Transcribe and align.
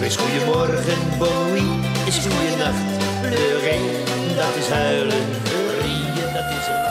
Is 0.00 0.16
goeiemorgen, 0.16 1.18
nuit, 1.18 2.06
is 2.06 2.26
goeienacht. 2.26 2.98
Pleuren, 3.20 3.82
dat 4.36 4.56
is 4.56 4.68
huilen. 4.68 5.26
Rieën, 5.80 6.32
dat 6.32 6.44
is 6.50 6.66
een... 6.68 6.88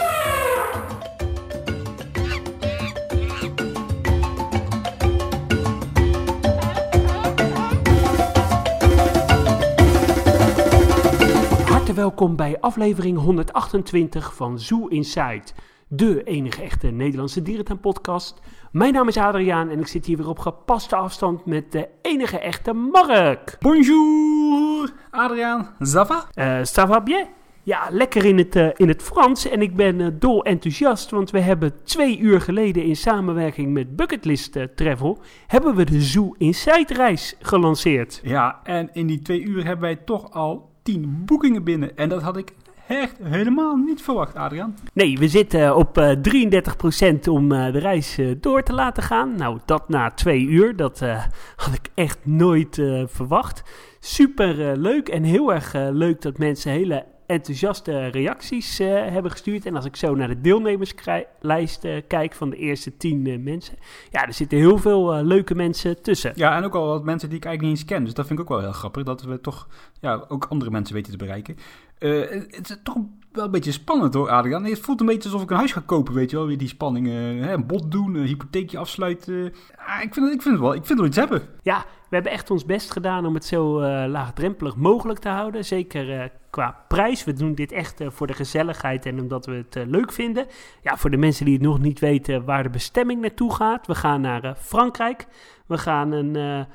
Hartelijk 11.65 11.95
welkom 11.95 12.35
bij 12.35 12.59
aflevering 12.59 13.17
128 13.17 14.33
van 14.35 14.59
Zoo 14.59 14.87
Inside, 14.87 15.43
de 15.91 16.23
enige 16.23 16.61
echte 16.61 16.87
Nederlandse 16.87 17.41
dierentuinpodcast. 17.41 18.39
Mijn 18.71 18.93
naam 18.93 19.07
is 19.07 19.17
Adriaan 19.17 19.69
en 19.69 19.79
ik 19.79 19.87
zit 19.87 20.05
hier 20.05 20.17
weer 20.17 20.29
op 20.29 20.39
gepaste 20.39 20.95
afstand 20.95 21.45
met 21.45 21.71
de 21.71 21.87
enige 22.01 22.39
echte 22.39 22.73
Mark. 22.73 23.57
Bonjour, 23.59 24.91
Adriaan. 25.09 25.69
Ça 25.79 26.07
va? 26.07 26.25
Eh 26.33 26.59
ça 26.63 26.87
va 26.87 27.01
bien? 27.01 27.27
Ja, 27.63 27.87
lekker 27.89 28.25
in 28.25 28.37
het, 28.37 28.55
eh, 28.55 28.67
in 28.75 28.87
het 28.87 29.03
Frans 29.03 29.49
en 29.49 29.61
ik 29.61 29.75
ben 29.75 30.01
eh, 30.01 30.07
dol 30.13 30.43
enthousiast, 30.43 31.09
want 31.09 31.31
we 31.31 31.39
hebben 31.39 31.83
twee 31.83 32.19
uur 32.19 32.41
geleden 32.41 32.83
in 32.83 32.95
samenwerking 32.95 33.73
met 33.73 33.95
Bucketlist 33.95 34.57
Travel, 34.75 35.19
hebben 35.47 35.75
we 35.75 35.83
de 35.83 36.01
Zoo 36.01 36.35
Inside 36.37 36.93
reis 36.93 37.35
gelanceerd. 37.39 38.21
Ja, 38.23 38.59
en 38.63 38.89
in 38.93 39.07
die 39.07 39.21
twee 39.21 39.41
uur 39.41 39.65
hebben 39.65 39.81
wij 39.81 39.95
toch 39.95 40.31
al 40.31 40.69
tien 40.83 41.21
boekingen 41.25 41.63
binnen. 41.63 41.97
En 41.97 42.09
dat 42.09 42.21
had 42.21 42.37
ik 42.37 42.53
echt 42.89 43.15
helemaal 43.23 43.75
niet 43.75 44.01
verwacht, 44.01 44.35
Adriaan. 44.35 44.75
Nee, 44.93 45.17
we 45.17 45.27
zitten 45.27 45.75
op 45.75 45.97
eh 45.97 46.15
33% 46.15 47.27
om 47.29 47.51
eh, 47.51 47.71
de 47.71 47.79
reis 47.79 48.17
eh, 48.17 48.35
door 48.39 48.63
te 48.63 48.73
laten 48.73 49.03
gaan. 49.03 49.35
Nou, 49.35 49.59
dat 49.65 49.89
na 49.89 50.11
twee 50.11 50.41
uur, 50.45 50.75
dat 50.75 51.01
eh, 51.01 51.23
had 51.65 51.73
ik 51.73 51.89
echt 51.95 52.19
nooit 52.23 52.77
eh, 52.77 53.03
verwacht. 53.07 53.63
Super 53.99 54.69
eh, 54.69 54.77
leuk 54.77 55.09
en 55.09 55.23
heel 55.23 55.53
erg 55.53 55.73
eh, 55.73 55.87
leuk 55.91 56.21
dat 56.21 56.37
mensen 56.37 56.71
hele 56.71 57.05
enthousiaste 57.25 58.07
reacties 58.07 58.79
eh, 58.79 58.87
hebben 58.87 59.31
gestuurd. 59.31 59.65
En 59.65 59.75
als 59.75 59.85
ik 59.85 59.95
zo 59.95 60.15
naar 60.15 60.27
de 60.27 60.41
deelnemerslijst 60.41 61.83
eh, 61.83 62.01
kijk 62.07 62.33
van 62.33 62.49
de 62.49 62.55
eerste 62.55 62.97
tien 62.97 63.27
eh, 63.27 63.39
mensen, 63.39 63.77
ja, 64.09 64.25
er 64.27 64.33
zitten 64.33 64.57
heel 64.57 64.77
veel 64.77 65.13
eh, 65.13 65.23
leuke 65.23 65.55
mensen 65.55 66.01
tussen. 66.01 66.31
Ja, 66.35 66.55
en 66.57 66.63
ook 66.63 66.75
al 66.75 66.87
wat 66.87 67.03
mensen 67.03 67.29
die 67.29 67.37
ik 67.37 67.45
eigenlijk 67.45 67.75
niet 67.75 67.83
eens 67.85 67.95
ken. 67.95 68.03
Dus 68.05 68.13
dat 68.13 68.27
vind 68.27 68.39
ik 68.39 68.45
ook 68.45 68.51
wel 68.51 68.61
heel 68.65 68.77
grappig. 68.79 69.03
Dat 69.03 69.21
we 69.23 69.41
toch 69.41 69.67
ja, 70.01 70.25
ook 70.27 70.45
andere 70.45 70.71
mensen 70.71 70.95
weten 70.95 71.11
te 71.11 71.17
bereiken. 71.17 71.55
Eh, 71.99 72.19
het 72.29 72.69
is 72.69 72.77
toch 72.83 72.97
wel 73.31 73.45
een 73.45 73.51
beetje 73.51 73.71
spannend 73.71 74.13
hoor, 74.13 74.29
Adriaan. 74.29 74.65
Het 74.65 74.79
voelt 74.79 74.99
een 74.99 75.05
beetje 75.05 75.29
alsof 75.29 75.41
ik 75.41 75.49
een 75.49 75.57
huis 75.57 75.71
ga 75.71 75.81
kopen, 75.85 76.13
weet 76.13 76.29
je 76.29 76.35
wel. 76.37 76.45
Weer 76.47 76.57
die 76.57 76.67
spanning. 76.67 77.07
eh, 77.07 77.51
een 77.51 77.67
bod 77.67 77.91
doen, 77.91 78.15
een 78.15 78.25
hypotheekje 78.25 78.77
afsluiten. 78.77 79.53
Ah, 79.75 80.03
ik, 80.03 80.13
vind 80.13 80.25
het, 80.25 80.35
ik 80.35 80.41
vind 80.41 80.53
het 80.55 80.59
wel. 80.63 80.73
Ik 80.73 80.85
vind 80.85 80.99
wel 80.99 81.07
iets 81.07 81.17
hebben. 81.17 81.41
Ja, 81.61 81.85
we 82.09 82.15
hebben 82.15 82.31
echt 82.31 82.51
ons 82.51 82.65
best 82.65 82.91
gedaan 82.91 83.25
om 83.25 83.33
het 83.33 83.45
zo 83.45 83.79
eh, 83.79 84.09
laagdrempelig 84.09 84.75
mogelijk 84.75 85.19
te 85.19 85.29
houden. 85.29 85.65
Zeker 85.65 86.31
qua 86.49 86.85
prijs. 86.87 87.23
We 87.23 87.33
doen 87.33 87.55
dit 87.55 87.71
echt 87.71 88.01
voor 88.07 88.27
de 88.27 88.33
gezelligheid 88.33 89.05
en 89.05 89.19
omdat 89.21 89.45
we 89.45 89.53
het 89.69 89.87
leuk 89.87 90.11
vinden. 90.11 90.45
Ja, 90.81 90.97
voor 90.97 91.09
de 91.09 91.17
mensen 91.17 91.45
die 91.45 91.53
het 91.53 91.63
nog 91.63 91.79
niet 91.79 91.99
weten 91.99 92.45
waar 92.45 92.63
de 92.63 92.69
bestemming 92.69 93.21
naartoe 93.21 93.53
gaat. 93.53 93.87
We 93.87 93.95
gaan 93.95 94.21
naar 94.21 94.55
Frankrijk. 94.59 95.27
We 95.67 95.77
gaan 95.77 96.11
een 96.11 96.65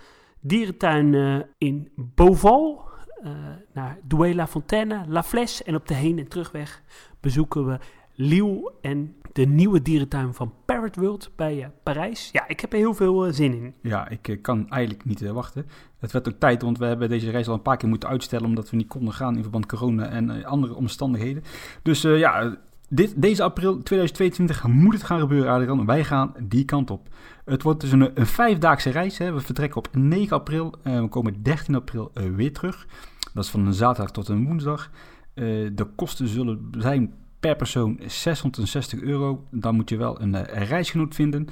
dierentuin 0.41 1.45
in 1.59 1.89
Beauval. 1.97 2.93
Eh, 3.25 3.31
naar 3.73 3.99
Douai-la-Fontaine, 4.03 5.05
La 5.09 5.23
Flèche. 5.23 5.65
En 5.65 5.75
op 5.75 5.89
de 5.89 5.95
heen- 5.95 6.19
en 6.19 6.29
terugweg 6.29 6.83
bezoeken 7.21 7.67
we 7.67 7.79
Lille 8.15 8.73
en 8.81 9.15
de 9.33 9.47
nieuwe 9.47 9.83
dierentuin 9.83 10.35
van 10.35 10.53
Parrot 10.65 10.97
World 10.97 11.31
bij 11.37 11.63
eh, 11.63 11.69
Parijs. 11.83 12.29
Ja, 12.33 12.49
ik 12.49 12.61
heb 12.61 12.73
er 12.73 12.79
heel 12.79 12.95
veel 12.95 13.27
eh, 13.27 13.33
zin 13.33 13.55
in. 13.55 13.75
Ja, 13.83 14.09
ik 14.09 14.39
kan 14.43 14.69
eigenlijk 14.69 15.05
niet 15.05 15.21
wachten. 15.21 15.67
Het 15.99 16.13
werd 16.13 16.29
ook 16.29 16.39
tijd, 16.39 16.63
want 16.63 16.79
we 16.79 16.85
hebben 16.85 17.09
deze 17.09 17.31
reis 17.31 17.49
al 17.49 17.55
een 17.55 17.63
paar 17.63 17.77
keer 17.77 17.89
moeten 17.89 18.09
uitstellen... 18.09 18.47
omdat 18.47 18.71
we 18.71 18.77
niet 18.77 18.89
konden 18.89 19.15
gaan 19.15 19.37
in 19.37 19.43
verband 19.43 19.67
corona 19.67 20.07
en 20.09 20.45
andere 20.45 20.75
omstandigheden. 20.75 21.43
Dus 21.83 22.03
ja, 22.03 22.57
dit, 22.89 23.23
deze 23.23 23.43
april 23.43 23.83
2022 23.83 24.67
moet 24.67 24.95
het 24.95 25.03
gaan 25.03 25.21
gebeuren, 25.21 25.53
Adrian. 25.53 25.87
Wij 25.87 26.05
gaan 26.05 26.35
die 26.43 26.65
kant 26.65 26.91
op. 26.91 27.09
Het 27.45 27.63
wordt 27.63 27.81
dus 27.81 27.93
een, 27.93 28.11
een 28.21 28.27
vijfdaagse 28.27 28.91
reis. 28.91 29.19
Hè. 29.19 29.33
We 29.33 29.41
vertrekken 29.41 29.79
op 29.79 29.89
9 29.93 30.37
april 30.37 30.75
en 30.83 31.03
we 31.03 31.09
komen 31.09 31.43
13 31.43 31.75
april 31.75 32.11
weer 32.37 32.53
terug. 32.53 32.87
Dat 33.35 33.45
is 33.45 33.51
van 33.51 33.67
een 33.67 33.75
zaterdag 33.75 34.11
tot 34.13 34.29
een 34.29 34.47
woensdag. 34.47 34.91
Eh, 35.35 35.45
de 35.73 35.87
kosten 35.97 36.29
zullen 36.29 36.71
zijn 36.79 37.15
per 37.41 37.57
persoon 37.57 38.01
660 38.07 39.01
euro. 39.01 39.47
Dan 39.51 39.75
moet 39.75 39.89
je 39.89 39.97
wel 39.97 40.21
een 40.21 40.35
eh, 40.35 40.69
reisgenoot 40.69 41.15
vinden... 41.15 41.49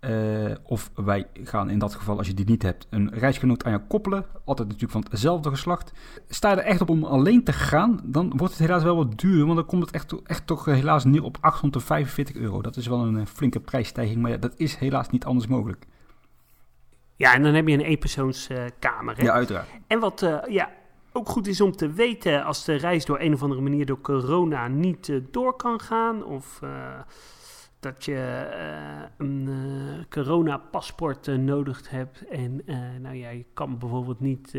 Eh, 0.00 0.54
of 0.62 0.90
wij 0.94 1.26
gaan 1.42 1.70
in 1.70 1.78
dat 1.78 1.94
geval, 1.94 2.18
als 2.18 2.26
je 2.26 2.34
die 2.34 2.46
niet 2.46 2.62
hebt, 2.62 2.86
een 2.90 3.10
reisgenoot 3.10 3.64
aan 3.64 3.72
je 3.72 3.80
koppelen. 3.88 4.24
Altijd 4.44 4.68
natuurlijk 4.68 4.92
van 4.92 5.06
hetzelfde 5.10 5.50
geslacht. 5.50 5.92
Sta 6.28 6.50
je 6.50 6.56
er 6.56 6.64
echt 6.64 6.80
op 6.80 6.88
om 6.88 7.04
alleen 7.04 7.44
te 7.44 7.52
gaan, 7.52 8.00
dan 8.04 8.32
wordt 8.36 8.52
het 8.52 8.62
helaas 8.62 8.82
wel 8.82 8.96
wat 8.96 9.18
duur. 9.18 9.44
Want 9.44 9.56
dan 9.56 9.66
komt 9.66 9.84
het 9.84 9.94
echt, 9.94 10.22
echt 10.22 10.46
toch 10.46 10.64
helaas 10.64 11.04
neer 11.04 11.22
op 11.22 11.38
845 11.40 12.36
euro. 12.36 12.62
Dat 12.62 12.76
is 12.76 12.86
wel 12.86 13.00
een 13.00 13.26
flinke 13.26 13.60
prijsstijging, 13.60 14.22
maar 14.22 14.30
ja, 14.30 14.36
dat 14.36 14.52
is 14.56 14.76
helaas 14.76 15.10
niet 15.10 15.24
anders 15.24 15.46
mogelijk. 15.46 15.86
Ja, 17.16 17.34
en 17.34 17.42
dan 17.42 17.54
heb 17.54 17.68
je 17.68 17.74
een 17.74 17.80
eenpersoonskamer. 17.80 19.16
hè? 19.16 19.22
Ja, 19.22 19.32
uiteraard. 19.32 19.68
En 19.86 20.00
wat 20.00 20.26
ja, 20.48 20.70
ook 21.16 21.28
goed 21.28 21.46
is 21.46 21.60
om 21.60 21.76
te 21.76 21.92
weten 21.92 22.44
als 22.44 22.64
de 22.64 22.74
reis 22.74 23.04
door 23.04 23.20
een 23.20 23.32
of 23.32 23.42
andere 23.42 23.60
manier 23.60 23.86
door 23.86 24.00
corona 24.00 24.68
niet 24.68 25.08
eh, 25.08 25.16
door 25.30 25.56
kan 25.56 25.80
gaan. 25.80 26.24
Of 26.24 26.58
eh, 26.62 26.68
dat 27.92 28.04
je 28.04 28.14
eh, 28.14 29.26
een 29.26 29.48
eh, 29.48 30.04
corona-paspoort 30.10 31.28
eh, 31.28 31.36
nodig 31.36 31.90
hebt. 31.90 32.28
En 32.28 32.60
nou 33.00 33.14
ja, 33.16 33.30
je 33.30 33.44
kan 33.54 33.78
bijvoorbeeld 33.78 34.20
niet 34.20 34.50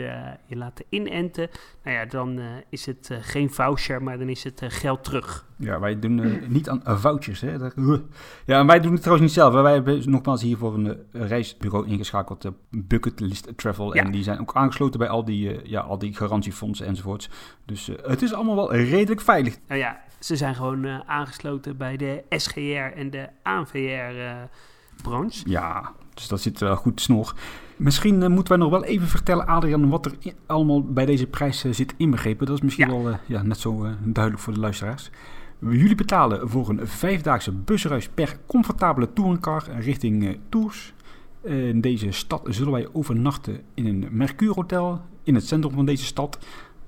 je 0.45 0.55
laten 0.55 0.85
inenten. 0.89 1.49
Nou 1.83 1.97
ja, 1.97 2.05
dan 2.05 2.39
is 2.69 2.85
het 2.85 3.09
geen 3.21 3.49
voucher, 3.51 4.03
maar 4.03 4.17
dan 4.17 4.29
is 4.29 4.43
het 4.43 4.61
geld 4.67 5.03
terug. 5.03 5.45
Ja, 5.57 5.79
wij 5.79 5.99
doen 5.99 6.41
niet 6.47 6.69
aan 6.69 6.81
uh, 6.87 6.97
vouchers. 6.99 7.41
Hè. 7.41 7.57
Dat- 7.57 7.73
uh. 7.75 7.97
Ja, 8.45 8.65
wij 8.65 8.79
doen 8.79 8.91
het 8.91 9.01
trouwens 9.01 9.27
niet 9.27 9.37
zelf. 9.37 9.53
hè. 9.53 9.61
Wij 9.61 9.73
hebben 9.73 10.09
nogmaals 10.09 10.41
hiervoor 10.41 10.73
een 10.73 10.87
eh, 10.87 11.27
reisbureau 11.27 11.87
ingeschakeld, 11.87 12.45
uh, 12.45 12.51
Bucketlist 12.69 13.57
Travel. 13.57 13.95
Ja. 13.95 14.03
En 14.03 14.11
die 14.11 14.23
zijn 14.23 14.39
ook 14.39 14.53
aangesloten 14.55 14.99
bij 14.99 15.09
al 15.09 15.25
die, 15.25 15.69
ja, 15.69 15.81
al 15.81 15.97
die 15.97 16.15
garantiefondsen 16.15 16.85
enzovoorts. 16.85 17.29
Dus 17.65 17.91
het 18.01 18.21
is 18.21 18.33
allemaal 18.33 18.55
wel 18.55 18.73
redelijk 18.75 19.21
veilig. 19.21 19.57
Nou 19.67 19.79
ja, 19.79 20.01
ze 20.19 20.35
zijn 20.35 20.55
gewoon 20.55 20.87
aangesloten 21.07 21.77
bij 21.77 21.97
de 21.97 22.23
SGR 22.29 22.59
en 22.95 23.09
de 23.09 23.16
ANVR-branche. 23.43 25.49
Ja, 25.49 25.91
dus 26.13 26.27
dat 26.27 26.41
zit 26.41 26.59
wel 26.59 26.75
goed 26.75 27.01
snor. 27.01 27.33
Misschien 27.75 28.23
eh, 28.23 28.29
moeten 28.29 28.57
wij 28.57 28.67
nog 28.67 28.71
wel 28.71 28.83
even 28.85 29.07
vertellen, 29.07 29.45
Adrian, 29.47 29.89
wat 29.89 30.05
er 30.05 30.13
allemaal 30.45 30.83
bij 30.83 31.05
deze 31.05 31.27
prijs 31.27 31.63
eh, 31.63 31.73
zit 31.73 31.93
inbegrepen. 31.97 32.45
Dat 32.45 32.55
is 32.55 32.61
misschien 32.61 32.87
Ja. 32.87 32.93
wel 33.01 33.09
eh, 33.11 33.17
ja, 33.25 33.41
net 33.41 33.59
zo 33.59 33.83
eh, 33.85 33.91
duidelijk 34.03 34.43
voor 34.43 34.53
de 34.53 34.59
luisteraars. 34.59 35.09
Jullie 35.59 35.95
betalen 35.95 36.49
voor 36.49 36.69
een 36.69 36.87
vijfdaagse 36.87 37.51
busreis 37.51 38.09
per 38.09 38.37
comfortabele 38.45 39.13
touringcar 39.13 39.63
richting 39.79 40.27
eh, 40.27 40.37
Tours. 40.49 40.93
Eh, 41.41 41.67
in 41.67 41.81
deze 41.81 42.11
stad 42.11 42.41
zullen 42.49 42.71
wij 42.71 42.87
overnachten 42.93 43.61
in 43.73 43.85
een 43.85 44.07
Mercure 44.11 44.53
Hotel 44.53 45.01
in 45.23 45.35
het 45.35 45.47
centrum 45.47 45.73
van 45.73 45.85
deze 45.85 46.05
stad. 46.05 46.37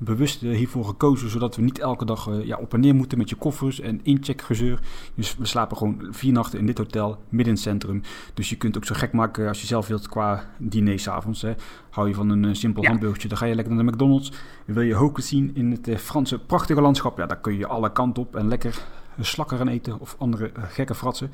Bewust 0.02 0.44
eh, 0.44 0.56
hiervoor 0.56 0.86
gekozen, 0.86 1.30
zodat 1.30 1.56
we 1.56 1.62
niet 1.62 1.80
elke 1.80 2.06
dag 2.06 2.28
eh, 2.28 2.46
ja, 2.46 2.58
op 2.58 2.74
en 2.74 2.80
neer 2.80 2.96
moeten 2.96 3.18
met 3.18 3.30
je 3.30 3.36
koffers 3.36 3.80
en 3.80 4.00
incheckgezeur. 4.04 4.80
Dus 5.16 5.38
we 5.38 5.46
slapen 5.46 5.78
gewoon 5.78 6.08
vier 6.12 6.32
nachten 6.32 6.60
in 6.60 6.66
dit 6.66 6.78
hotel, 6.78 7.10
midden 7.10 7.48
in 7.48 7.54
het 7.54 7.60
centrum. 7.60 8.02
Dus 8.34 8.50
je 8.50 8.56
kunt 8.56 8.78
ook 8.78 8.86
zo 8.86 8.96
gek 8.96 9.12
maken 9.12 9.48
als 9.48 9.62
je 9.62 9.68
zelf 9.68 9.88
wilt 9.88 10.08
qua 10.08 10.50
diner 10.58 11.00
s'avonds. 11.00 11.46
Hou 11.90 12.08
je 12.08 12.14
van 12.14 12.30
een 12.30 12.46
eh, 12.46 12.54
simpel 12.54 12.84
Ja. 12.84 12.90
hamburgertje, 12.90 13.28
dan 13.28 13.38
ga 13.38 13.46
je 13.46 13.56
lekker 13.56 13.74
naar 13.76 13.86
de 13.86 13.92
McDonald's. 13.92 14.32
Wil 14.66 14.84
je 14.84 14.94
hoken 14.94 15.24
zien 15.24 15.52
in 15.54 15.72
het 15.72 16.02
Franse 16.02 16.40
prachtige 16.40 16.81
landschap, 16.81 17.18
ja, 17.18 17.26
dan 17.26 17.42
kun 17.42 17.58
je 17.58 17.68
alle 17.68 17.92
kanten 17.92 18.24
op 18.24 18.36
en 18.36 18.48
lekker 18.48 18.86
een 19.18 19.26
slakker 19.26 19.58
gaan 19.58 19.68
eten 19.68 20.00
of 20.00 20.16
andere 20.20 20.52
gekke 20.54 20.96
fratsen. 20.96 21.31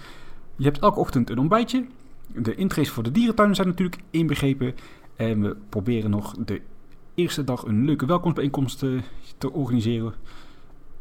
Je 0.55 0.63
hebt 0.63 0.79
elke 0.79 0.99
ochtend 0.99 1.29
een 1.29 1.37
ontbijtje. 1.39 1.85
De 2.27 2.55
intrees 2.55 2.89
voor 2.89 3.03
de 3.03 3.11
dierentuinen 3.11 3.55
zijn 3.55 3.67
natuurlijk 3.67 4.01
inbegrepen. 4.09 4.75
En 5.15 5.41
we 5.41 5.55
proberen 5.69 6.09
nog 6.09 6.35
de 6.45 6.61
eerste 7.15 7.43
dag 7.43 7.65
een 7.65 7.85
leuke 7.85 8.05
welkomstbijeenkomst 8.05 8.83
eh, 8.83 8.89
te 9.37 9.51
organiseren. 9.51 10.13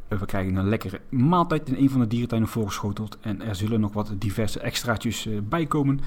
Eh, 0.08 0.18
We 0.18 0.26
krijgen 0.26 0.56
een 0.56 0.68
lekkere 0.68 1.00
maaltijd 1.08 1.68
in 1.68 1.76
een 1.76 1.90
van 1.90 2.00
de 2.00 2.06
dierentuinen 2.06 2.48
voorgeschoteld. 2.48 3.18
En 3.20 3.42
er 3.42 3.54
zullen 3.54 3.80
nog 3.80 3.92
wat 3.92 4.12
diverse 4.18 4.60
extraatjes 4.60 5.26
eh, 5.26 5.38
bij 5.42 5.66
komen. 5.66 6.00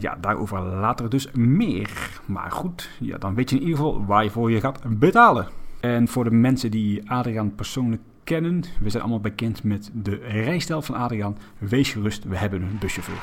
Ja, 0.00 0.16
daarover 0.20 0.60
later 0.60 1.10
dus 1.10 1.30
meer. 1.32 2.20
Maar 2.26 2.50
goed, 2.50 2.90
ja, 3.00 3.18
dan 3.18 3.34
weet 3.34 3.50
je 3.50 3.56
in 3.56 3.62
ieder 3.62 3.76
geval 3.76 4.04
waarvoor 4.04 4.50
je 4.50 4.60
gaat 4.60 4.98
betalen. 4.98 5.48
En 5.80 6.08
voor 6.08 6.24
de 6.24 6.30
mensen 6.30 6.70
die 6.70 7.10
Adriaan 7.10 7.54
persoonlijk 7.54 8.02
kennen, 8.24 8.62
we 8.80 8.90
zijn 8.90 9.02
allemaal 9.02 9.20
bekend 9.20 9.62
met 9.62 9.90
de 9.94 10.14
rijstijl 10.14 10.82
van 10.82 10.94
Adriaan. 10.94 11.38
Wees 11.58 11.92
gerust, 11.92 12.24
we 12.24 12.36
hebben 12.36 12.62
een 12.62 12.78
buschauffeur. 12.80 13.22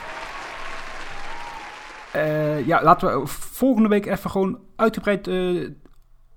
Ja, 2.66 2.84
laten 2.84 3.22
we 3.22 3.28
volgende 3.28 3.90
week 3.90 4.06
even 4.06 4.30
gewoon 4.30 4.60
uitgebreid 4.76 5.28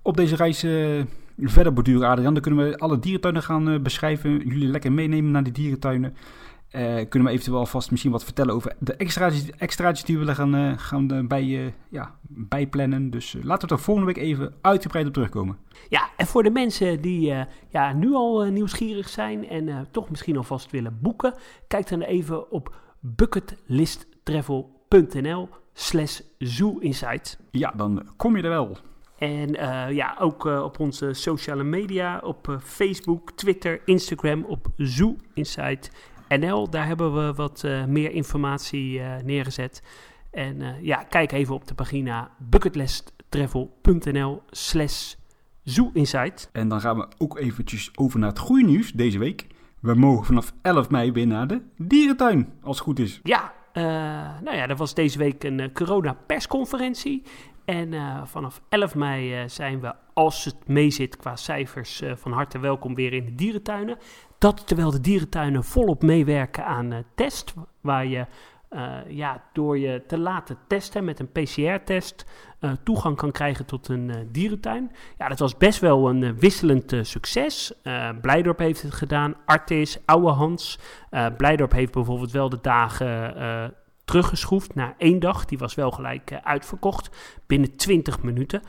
op 0.08 0.16
deze 0.16 0.36
reis 0.36 0.62
eh, 0.62 1.02
verder 1.36 1.72
borduren, 1.72 2.08
Adriaan. 2.08 2.32
Dan 2.32 2.42
kunnen 2.42 2.70
we 2.70 2.78
alle 2.78 2.98
dierentuinen 2.98 3.42
gaan 3.42 3.68
eh, 3.68 3.80
beschrijven. 3.80 4.38
Jullie 4.38 4.68
lekker 4.68 4.92
meenemen 4.92 5.30
naar 5.30 5.42
die 5.42 5.52
dierentuinen. 5.52 6.16
Eh, 6.68 6.94
kunnen 7.08 7.28
we 7.28 7.34
eventueel 7.34 7.58
alvast 7.58 7.90
misschien 7.90 8.12
wat 8.12 8.24
vertellen 8.24 8.54
over 8.54 8.74
de 8.78 8.94
extraatjes, 8.94 9.50
extraatjes 9.50 10.04
die 10.04 10.18
we 10.18 10.20
willen 10.20 10.34
gaan, 10.34 10.78
gaan 10.78 11.28
bij, 11.28 11.74
ja, 11.90 12.14
bijplannen. 12.22 13.10
Dus 13.10 13.36
laten 13.42 13.68
we 13.68 13.74
er 13.74 13.80
volgende 13.80 14.12
week 14.12 14.22
even 14.24 14.54
uitgebreid 14.60 15.06
op 15.06 15.12
terugkomen. 15.12 15.56
Ja, 15.88 16.08
en 16.16 16.26
voor 16.26 16.42
de 16.42 16.50
mensen 16.50 17.00
die 17.00 17.34
ja, 17.68 17.92
nu 17.92 18.14
al 18.14 18.44
nieuwsgierig 18.44 19.08
zijn 19.08 19.48
en 19.48 19.86
toch 19.90 20.10
misschien 20.10 20.36
alvast 20.36 20.70
willen 20.70 20.98
boeken, 21.02 21.34
kijk 21.66 21.88
dan 21.88 22.00
even 22.00 22.50
op 22.50 22.74
bucketlisttravel.nl 23.00 25.48
slash 25.72 26.20
zooinsight. 26.38 27.38
Ja, 27.50 27.72
dan 27.76 28.08
kom 28.16 28.36
je 28.36 28.42
er 28.42 28.48
wel. 28.48 28.78
En 29.18 29.54
eh, 29.54 29.94
ja, 29.94 30.16
ook 30.18 30.46
eh, 30.46 30.62
op 30.62 30.80
onze 30.80 31.12
sociale 31.12 31.64
media, 31.64 32.18
op 32.18 32.48
eh, 32.48 32.56
Facebook, 32.62 33.30
Twitter, 33.30 33.80
Instagram, 33.84 34.44
op 34.44 34.66
Zoo 34.76 35.16
Insight 35.34 35.90
NL. 36.28 36.70
Daar 36.70 36.86
hebben 36.86 37.14
we 37.14 37.34
wat 37.34 37.64
meer 37.86 38.10
informatie 38.10 39.00
neergezet. 39.24 39.82
En 40.30 40.76
ja, 40.80 41.02
kijk 41.02 41.32
even 41.32 41.54
op 41.54 41.68
de 41.68 41.74
pagina 41.74 42.30
bucketlisttravel.nl 42.38 44.42
slash 44.50 45.14
Zoo 45.64 45.90
Insight. 45.92 46.48
En 46.52 46.68
dan 46.68 46.80
gaan 46.80 46.96
we 46.96 47.08
ook 47.18 47.38
eventjes 47.38 47.90
over 47.94 48.18
naar 48.18 48.28
het 48.28 48.38
goede 48.38 48.64
nieuws 48.64 48.92
deze 48.92 49.18
week. 49.18 49.46
We 49.80 49.94
mogen 49.94 50.24
vanaf 50.24 50.52
11 50.62 50.90
mei 50.90 51.12
weer 51.12 51.26
naar 51.26 51.46
de 51.46 51.62
dierentuin, 51.76 52.52
als 52.62 52.76
het 52.76 52.86
goed 52.86 52.98
is. 52.98 53.20
Ja, 53.22 53.52
eh, 53.72 53.84
nou 54.42 54.56
ja, 54.56 54.68
er 54.68 54.76
was 54.76 54.94
deze 54.94 55.18
week 55.18 55.44
een 55.44 55.60
eh, 55.60 55.72
corona-persconferentie. 55.72 57.22
En 57.68 57.94
eh, 57.94 58.20
vanaf 58.24 58.60
11 58.68 58.94
mei 58.94 59.34
eh, 59.34 59.48
zijn 59.48 59.80
we, 59.80 59.94
als 60.12 60.44
het 60.44 60.56
meezit 60.66 61.16
qua 61.16 61.36
cijfers, 61.36 62.00
eh, 62.00 62.12
van 62.16 62.32
harte 62.32 62.58
welkom 62.58 62.94
weer 62.94 63.12
in 63.12 63.24
de 63.24 63.34
dierentuinen. 63.34 63.98
Dat 64.38 64.66
terwijl 64.66 64.90
de 64.90 65.00
dierentuinen 65.00 65.64
volop 65.64 66.02
meewerken 66.02 66.64
aan 66.64 67.04
test, 67.14 67.54
waar 67.80 68.06
je 68.06 68.26
ja, 69.08 69.42
door 69.52 69.78
je 69.78 70.02
te 70.06 70.18
laten 70.18 70.58
testen 70.66 71.04
met 71.04 71.18
een 71.18 71.32
PCR-test 71.32 72.26
toegang 72.82 73.16
kan 73.16 73.30
krijgen 73.30 73.66
tot 73.66 73.88
een 73.88 74.28
dierentuin. 74.32 74.90
Ja, 75.18 75.28
dat 75.28 75.38
was 75.38 75.56
best 75.56 75.80
wel 75.80 76.08
een 76.08 76.38
wisselend 76.38 76.96
succes. 77.02 77.72
Blijdorp 78.20 78.58
heeft 78.58 78.82
het 78.82 78.94
gedaan, 78.94 79.34
Artis, 79.44 79.98
Oude 80.04 80.28
Hans. 80.28 80.78
Blijdorp 81.36 81.72
heeft 81.72 81.92
bijvoorbeeld 81.92 82.32
wel 82.32 82.48
de 82.48 82.58
dagen 82.62 83.74
teruggeschroefd 84.08 84.74
naar 84.74 84.94
één 84.98 85.20
dag. 85.20 85.44
Die 85.44 85.58
was 85.58 85.74
wel 85.74 85.90
gelijk 85.90 86.30
eh, 86.30 86.38
uitverkocht 86.42 87.10
binnen 87.46 87.76
20 87.76 88.22
minuten. 88.22 88.62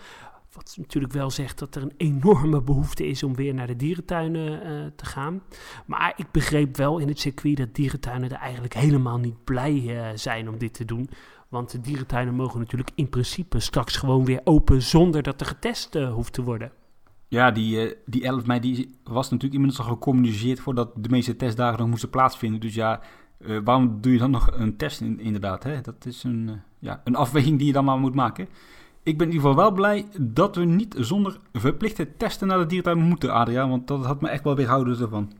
Wat 0.54 0.76
natuurlijk 0.78 1.14
wel 1.14 1.30
zegt 1.30 1.60
dat 1.60 1.76
er 1.76 1.82
een 1.82 1.94
enorme 1.98 2.62
behoefte 2.62 3.08
is 3.08 3.24
om 3.24 3.36
weer 3.36 3.54
naar 3.54 3.68
de 3.68 3.76
dierentuinen 3.76 4.64
eh, 4.64 4.92
te 4.96 5.06
gaan. 5.06 5.42
Maar 5.86 6.14
ik 6.16 6.32
begreep 6.32 6.78
wel 6.78 6.98
in 6.98 7.08
het 7.08 7.20
circuit 7.20 7.58
dat 7.58 7.76
dierentuinen 7.76 8.30
er 8.30 8.38
eigenlijk 8.38 8.74
helemaal 8.74 9.18
niet 9.18 9.44
blij 9.44 9.84
eh, 9.88 10.16
zijn 10.16 10.50
om 10.50 10.58
dit 10.58 10.74
te 10.74 10.86
doen. 10.86 11.10
Want 11.50 11.72
de 11.72 11.82
dierentuinen 11.82 12.34
mogen 12.34 12.60
natuurlijk 12.60 12.92
in 12.96 13.10
principe 13.10 13.60
straks 13.60 13.96
gewoon 13.96 14.26
weer 14.26 14.42
open 14.44 14.82
zonder 14.82 15.24
dat 15.24 15.42
er 15.42 15.48
getest 15.48 15.94
hoeft 15.94 16.34
te 16.34 16.44
worden. 16.44 16.72
Ja, 17.28 17.52
die, 17.52 17.96
die 18.06 18.24
11 18.24 18.46
mei 18.46 18.60
die 18.60 19.00
was 19.04 19.30
natuurlijk 19.30 19.54
inmiddels 19.54 19.88
al 19.88 19.94
gecommuniceerd 19.94 20.60
voordat 20.60 20.92
de 20.96 21.10
meeste 21.10 21.36
testdagen 21.36 21.80
nog 21.80 21.88
moesten 21.88 22.10
plaatsvinden. 22.10 22.60
Dus 22.60 22.74
ja, 22.74 23.02
eh, 23.46 23.58
waarom 23.64 23.98
doe 24.02 24.12
je 24.12 24.18
dan 24.18 24.32
nog 24.32 24.52
een 24.52 24.78
test 24.78 25.02
in, 25.02 25.20
inderdaad? 25.20 25.64
Hè? 25.64 25.82
Dat 25.82 26.06
is 26.06 26.24
een, 26.24 26.50
eh, 26.50 26.56
ja, 26.80 27.02
een 27.04 27.16
afweging 27.16 27.58
die 27.58 27.68
je 27.68 27.74
dan 27.74 27.86
maar 27.86 28.00
moet 28.00 28.16
maken. 28.16 28.48
Ik 29.04 29.18
ben 29.18 29.28
in 29.28 29.34
ieder 29.34 29.50
geval 29.50 29.64
wel 29.64 29.72
blij 29.72 30.06
dat 30.20 30.56
we 30.56 30.66
niet 30.66 30.96
zonder 30.98 31.40
verplichte 31.54 32.18
testen 32.18 32.48
naar 32.48 32.58
de 32.58 32.66
dierentuin 32.66 33.08
moeten, 33.08 33.34
Adriaan. 33.34 33.70
Want 33.70 33.88
dat 33.88 34.06
had 34.06 34.22
me 34.22 34.30
echt 34.30 34.44
wel 34.44 34.56
weerhouden 34.56 35.00
ervan. 35.00 35.32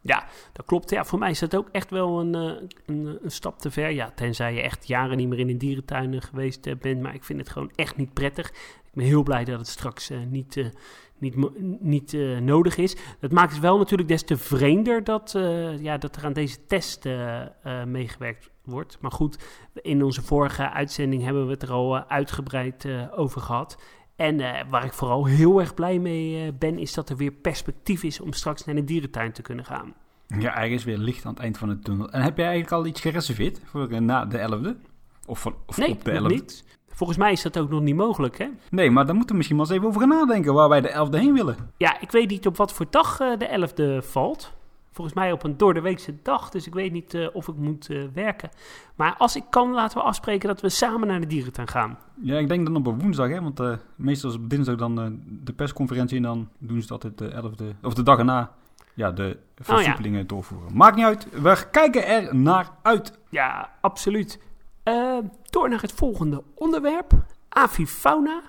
Ja, 0.00 0.26
dat 0.52 0.66
klopt. 0.66 0.90
Ja, 0.90 1.04
voor 1.04 1.18
mij 1.18 1.30
is 1.30 1.38
dat 1.38 1.56
ook 1.56 1.68
echt 1.72 1.90
wel 1.90 2.20
een, 2.20 2.34
eh, 2.34 2.68
een, 2.86 3.18
een 3.22 3.30
stap 3.30 3.58
te 3.58 3.70
ver. 3.70 3.90
Ja, 3.90 4.10
tenzij 4.14 4.54
je 4.54 4.60
echt 4.60 4.86
jaren 4.86 5.16
niet 5.16 5.28
meer 5.28 5.38
in 5.38 5.48
een 5.48 5.58
dierentuin 5.58 6.22
geweest 6.22 6.78
bent. 6.78 7.00
Maar 7.00 7.14
ik 7.14 7.24
vind 7.24 7.38
het 7.38 7.48
gewoon 7.48 7.70
echt 7.74 7.96
niet 7.96 8.12
prettig. 8.12 8.48
Ik 8.48 8.94
ben 8.94 9.04
heel 9.04 9.22
blij 9.22 9.44
dat 9.44 9.58
het 9.58 9.68
straks 9.68 10.10
niet, 10.28 10.70
niet, 11.20 11.36
niet 11.80 12.14
eh, 12.14 12.38
nodig 12.38 12.76
is. 12.76 12.96
Dat 13.20 13.32
maakt 13.32 13.52
het 13.52 13.60
wel 13.60 13.78
natuurlijk 13.78 14.08
des 14.08 14.22
te 14.22 14.36
vreemder 14.36 15.04
dat, 15.04 15.34
eh, 15.34 15.78
ja, 15.78 15.98
dat 15.98 16.16
er 16.16 16.24
aan 16.24 16.32
deze 16.32 16.66
test 16.66 17.06
eh, 17.06 17.44
meegewerkt 17.86 18.50
wordt. 18.64 18.98
Maar 19.00 19.10
goed, 19.10 19.38
in 19.74 20.02
onze 20.02 20.22
vorige 20.22 20.70
uitzending 20.70 21.22
hebben 21.22 21.46
we 21.46 21.52
het 21.52 21.62
er 21.62 21.72
al 21.72 21.98
uitgebreid 21.98 22.88
over 23.16 23.40
gehad. 23.40 23.82
En 24.16 24.36
waar 24.68 24.84
ik 24.84 24.92
vooral 24.92 25.26
heel 25.26 25.60
erg 25.60 25.74
blij 25.74 25.98
mee 25.98 26.52
ben, 26.52 26.78
is 26.78 26.94
dat 26.94 27.08
er 27.10 27.16
weer 27.16 27.30
perspectief 27.32 28.02
is 28.02 28.20
om 28.20 28.32
straks 28.32 28.64
naar 28.64 28.76
een 28.76 28.86
dierentuin 28.86 29.32
te 29.32 29.42
kunnen 29.42 29.64
gaan. 29.64 29.94
Ja, 30.38 30.56
ergens 30.62 30.84
weer 30.84 30.98
licht 30.98 31.24
aan 31.24 31.32
het 31.32 31.42
eind 31.42 31.58
van 31.58 31.68
de 31.68 31.78
tunnel. 31.78 32.10
En 32.10 32.22
heb 32.22 32.36
jij 32.36 32.46
eigenlijk 32.46 32.82
al 32.82 32.86
iets 32.86 33.00
gereserveerd 33.00 33.60
voor 33.64 34.02
na 34.02 34.24
de 34.24 34.38
11e? 34.38 34.88
Of, 35.26 35.40
van, 35.40 35.54
of 35.66 35.76
Nee, 35.76 35.90
op 35.90 36.04
de 36.04 36.12
nog 36.12 36.30
11e? 36.30 36.34
niet. 36.34 36.64
Volgens 36.98 37.18
mij 37.18 37.32
is 37.32 37.42
dat 37.42 37.58
ook 37.58 37.70
nog 37.70 37.80
niet 37.80 37.96
mogelijk, 37.96 38.38
hè? 38.38 38.46
Nee, 38.70 38.90
maar 38.90 39.04
daar 39.06 39.14
moeten 39.14 39.30
we 39.30 39.36
misschien 39.36 39.56
wel 39.56 39.66
eens 39.66 39.74
even 39.74 39.88
over 39.88 40.00
gaan 40.00 40.08
nadenken 40.08 40.54
waar 40.54 40.68
wij 40.68 40.80
de 40.80 41.06
11e 41.06 41.18
heen 41.18 41.32
willen. 41.32 41.56
Ja, 41.76 42.00
ik 42.00 42.10
weet 42.10 42.30
niet 42.30 42.46
op 42.46 42.56
wat 42.56 42.72
voor 42.72 42.86
dag 42.90 43.20
eh, 43.20 43.38
de 43.38 43.68
11e 44.02 44.06
valt. 44.06 44.52
Volgens 44.92 45.16
mij 45.16 45.32
op 45.32 45.44
een 45.44 45.56
doordeweekse 45.56 46.14
dag, 46.22 46.50
dus 46.50 46.66
ik 46.66 46.74
weet 46.74 46.92
niet 46.92 47.14
eh, 47.14 47.28
of 47.32 47.48
ik 47.48 47.56
moet 47.56 47.90
eh, 47.90 48.02
werken. 48.14 48.50
Maar 48.94 49.14
als 49.18 49.36
ik 49.36 49.42
kan, 49.50 49.72
laten 49.72 49.98
we 49.98 50.04
afspreken 50.04 50.48
dat 50.48 50.60
we 50.60 50.68
samen 50.68 51.08
naar 51.08 51.20
de 51.20 51.26
dierentuin 51.26 51.68
gaan. 51.68 51.98
Ja, 52.22 52.38
ik 52.38 52.48
denk 52.48 52.66
dan 52.66 52.76
op 52.76 52.86
een 52.86 53.00
woensdag, 53.00 53.28
hè, 53.28 53.42
want 53.42 53.60
meestal 53.96 54.30
is 54.30 54.36
op 54.36 54.50
dinsdag 54.50 54.76
dan 54.76 55.20
de 55.44 55.52
persconferentie 55.52 56.16
en 56.16 56.22
dan 56.22 56.48
doen 56.58 56.80
ze 56.80 56.86
dat 56.86 57.02
het 57.02 57.18
de 57.18 57.30
11e, 57.30 57.80
of 57.82 57.94
de 57.94 58.02
dag 58.02 58.18
erna, 58.18 58.52
ja, 58.94 59.10
de 59.10 59.38
versoepelingen 59.56 60.26
doorvoeren. 60.26 60.76
Maakt 60.76 60.96
niet 60.96 61.04
uit, 61.04 61.28
we 61.42 61.68
kijken 61.70 62.06
er 62.06 62.36
naar 62.36 62.70
uit. 62.82 63.18
Ja, 63.28 63.70
absoluut. 63.80 64.46
Eh, 64.88 65.18
door 65.50 65.68
naar 65.68 65.80
het 65.80 65.92
volgende 65.92 66.42
onderwerp. 66.54 67.12
Avifauna. 67.48 68.42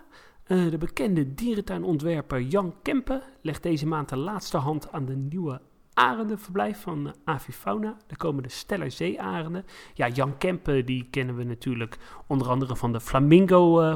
Eh, 0.43 0.69
de 0.69 0.77
bekende 0.77 1.33
dierentuinontwerper 1.33 2.41
Jan 2.41 2.75
Kempen 2.81 3.21
legt 3.41 3.63
deze 3.63 3.87
maand 3.87 4.09
de 4.09 4.17
laatste 4.17 4.57
hand 4.57 4.91
aan 4.91 5.05
de 5.05 5.15
nieuwe 5.15 5.61
arendenverblijf 5.99 6.81
van 6.81 7.07
eh, 7.07 7.13
Avifauna. 7.23 7.97
Daar 8.07 8.17
komen 8.17 8.43
de 8.43 8.49
Steller 8.49 8.91
zeearenden. 8.91 9.65
Ja, 9.93 10.07
Jan 10.07 10.37
Kempen 10.37 10.85
die 10.85 11.07
kennen 11.09 11.35
we 11.35 11.43
natuurlijk 11.43 11.97
onder 12.27 12.49
andere 12.49 12.75
van 12.75 12.91
de 12.91 12.99
Flamingo 12.99 13.81
eh, 13.81 13.95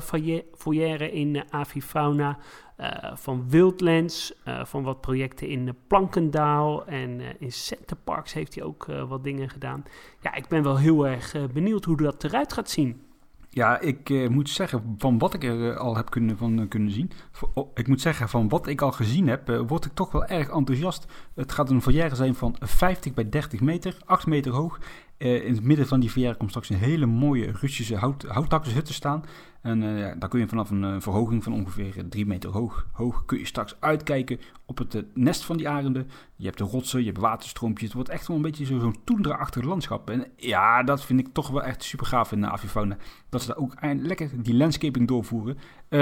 foyer- 0.56 1.14
in 1.14 1.36
eh, 1.36 1.42
Avifauna. 1.50 2.38
Eh, 2.76 3.16
van 3.16 3.50
Wildlands, 3.50 4.34
eh, 4.44 4.66
van 4.66 4.84
wat 4.84 5.02
projecten 5.02 5.48
in 5.48 5.68
eh, 5.68 5.74
Plankendaal 5.88 6.86
en 6.86 7.22
in 7.40 7.52
Centerparks 7.52 8.34
heeft 8.34 8.56
hij 8.56 8.64
ook 8.64 8.86
wat 9.08 9.24
dingen 9.24 9.50
gedaan. 9.50 9.84
Ja, 10.22 10.34
ik 10.34 10.48
ben 10.48 10.64
wel 10.64 10.78
heel 10.78 11.08
erg 11.08 11.36
benieuwd 11.54 11.86
hoe 11.86 11.98
dat 11.98 12.24
eruit 12.24 12.54
gaat 12.54 12.70
zien. 12.70 13.02
Ja, 13.50 13.80
ik 13.80 14.30
moet 14.30 14.50
zeggen, 14.50 14.96
van 14.98 15.18
wat 15.18 15.34
ik 15.34 15.44
er 15.44 15.78
al 15.78 15.96
heb 15.96 16.10
kunnen, 16.10 16.38
van, 16.38 16.68
kunnen 16.68 16.92
zien, 16.92 17.12
oh, 17.54 17.72
ik 17.74 17.88
moet 17.88 18.02
zeggen, 18.02 18.30
van 18.30 18.50
wat 18.50 18.68
ik 18.68 18.82
al 18.82 18.92
gezien 18.92 19.28
heb, 19.28 19.64
word 19.68 19.86
ik 19.86 19.94
toch 19.94 20.12
wel 20.12 20.26
erg 20.26 20.50
enthousiast. 20.50 21.06
Het 21.36 21.52
gaat 21.52 21.70
een 21.70 21.82
foyer 21.82 22.16
zijn 22.16 22.36
van 22.36 22.56
50 22.60 23.14
bij 23.14 23.30
30 23.30 23.62
meter, 23.62 23.98
8 24.06 24.28
meter 24.28 24.52
hoog. 24.52 24.80
In 25.18 25.54
het 25.54 25.64
midden 25.64 25.88
van 25.88 26.00
die 26.00 26.10
foyer 26.10 26.36
komt 26.36 26.50
straks 26.50 26.70
een 26.70 26.78
hele 26.78 27.06
mooie 27.06 27.52
Russische 27.52 27.96
hout, 27.96 28.24
houtdakkershut 28.24 28.86
te 28.86 28.94
staan. 28.94 29.24
En 29.64 29.84
eh, 29.84 30.00
ja, 30.00 30.16
daar 30.16 30.30
kun 30.30 30.40
je 30.40 30.48
vanaf 30.48 30.70
een 30.70 30.84
eh, 30.84 30.96
verhoging 31.00 31.44
van 31.44 31.54
ongeveer 31.54 32.10
3 32.10 32.26
meter 32.26 32.50
hoog, 32.50 32.88
hoog, 32.92 33.26
kun 33.26 33.38
je 33.38 33.46
straks 33.46 33.76
uitkijken 33.80 34.40
op 34.66 34.78
het 34.78 34.96
eh, 34.96 35.02
nest 35.14 35.44
van 35.44 35.58
die 35.58 35.70
arenden. 35.70 36.10
Je 36.36 36.46
hebt 36.46 36.58
de 36.58 36.64
rotsen, 36.64 37.00
je 37.00 37.06
hebt 37.06 37.18
waterstroompjes. 37.18 37.84
Het 37.88 37.94
wordt 37.94 38.10
echt 38.10 38.28
wel 38.28 38.36
een 38.38 38.44
beetje 38.44 38.66
zo- 38.66 38.80
zo'n 38.80 38.96
toendra-achtig 39.04 39.64
landschap. 39.64 40.10
En 40.10 40.26
ja, 40.36 40.84
dat 40.84 41.04
vind 41.06 41.20
ik 41.20 41.28
toch 41.34 41.50
wel 41.50 41.64
echt 41.64 41.84
super 41.84 42.06
gaaf 42.06 42.32
in 42.32 42.42
de 42.42 42.50
Avifauna. 42.50 42.98
Dat 43.30 43.42
ze 43.42 43.48
daar 43.48 43.58
ook 43.58 43.74
lekker 43.82 44.30
die 44.44 44.54
landscaping 44.56 45.08
doorvoeren. 45.08 45.58
Eh, 45.90 46.00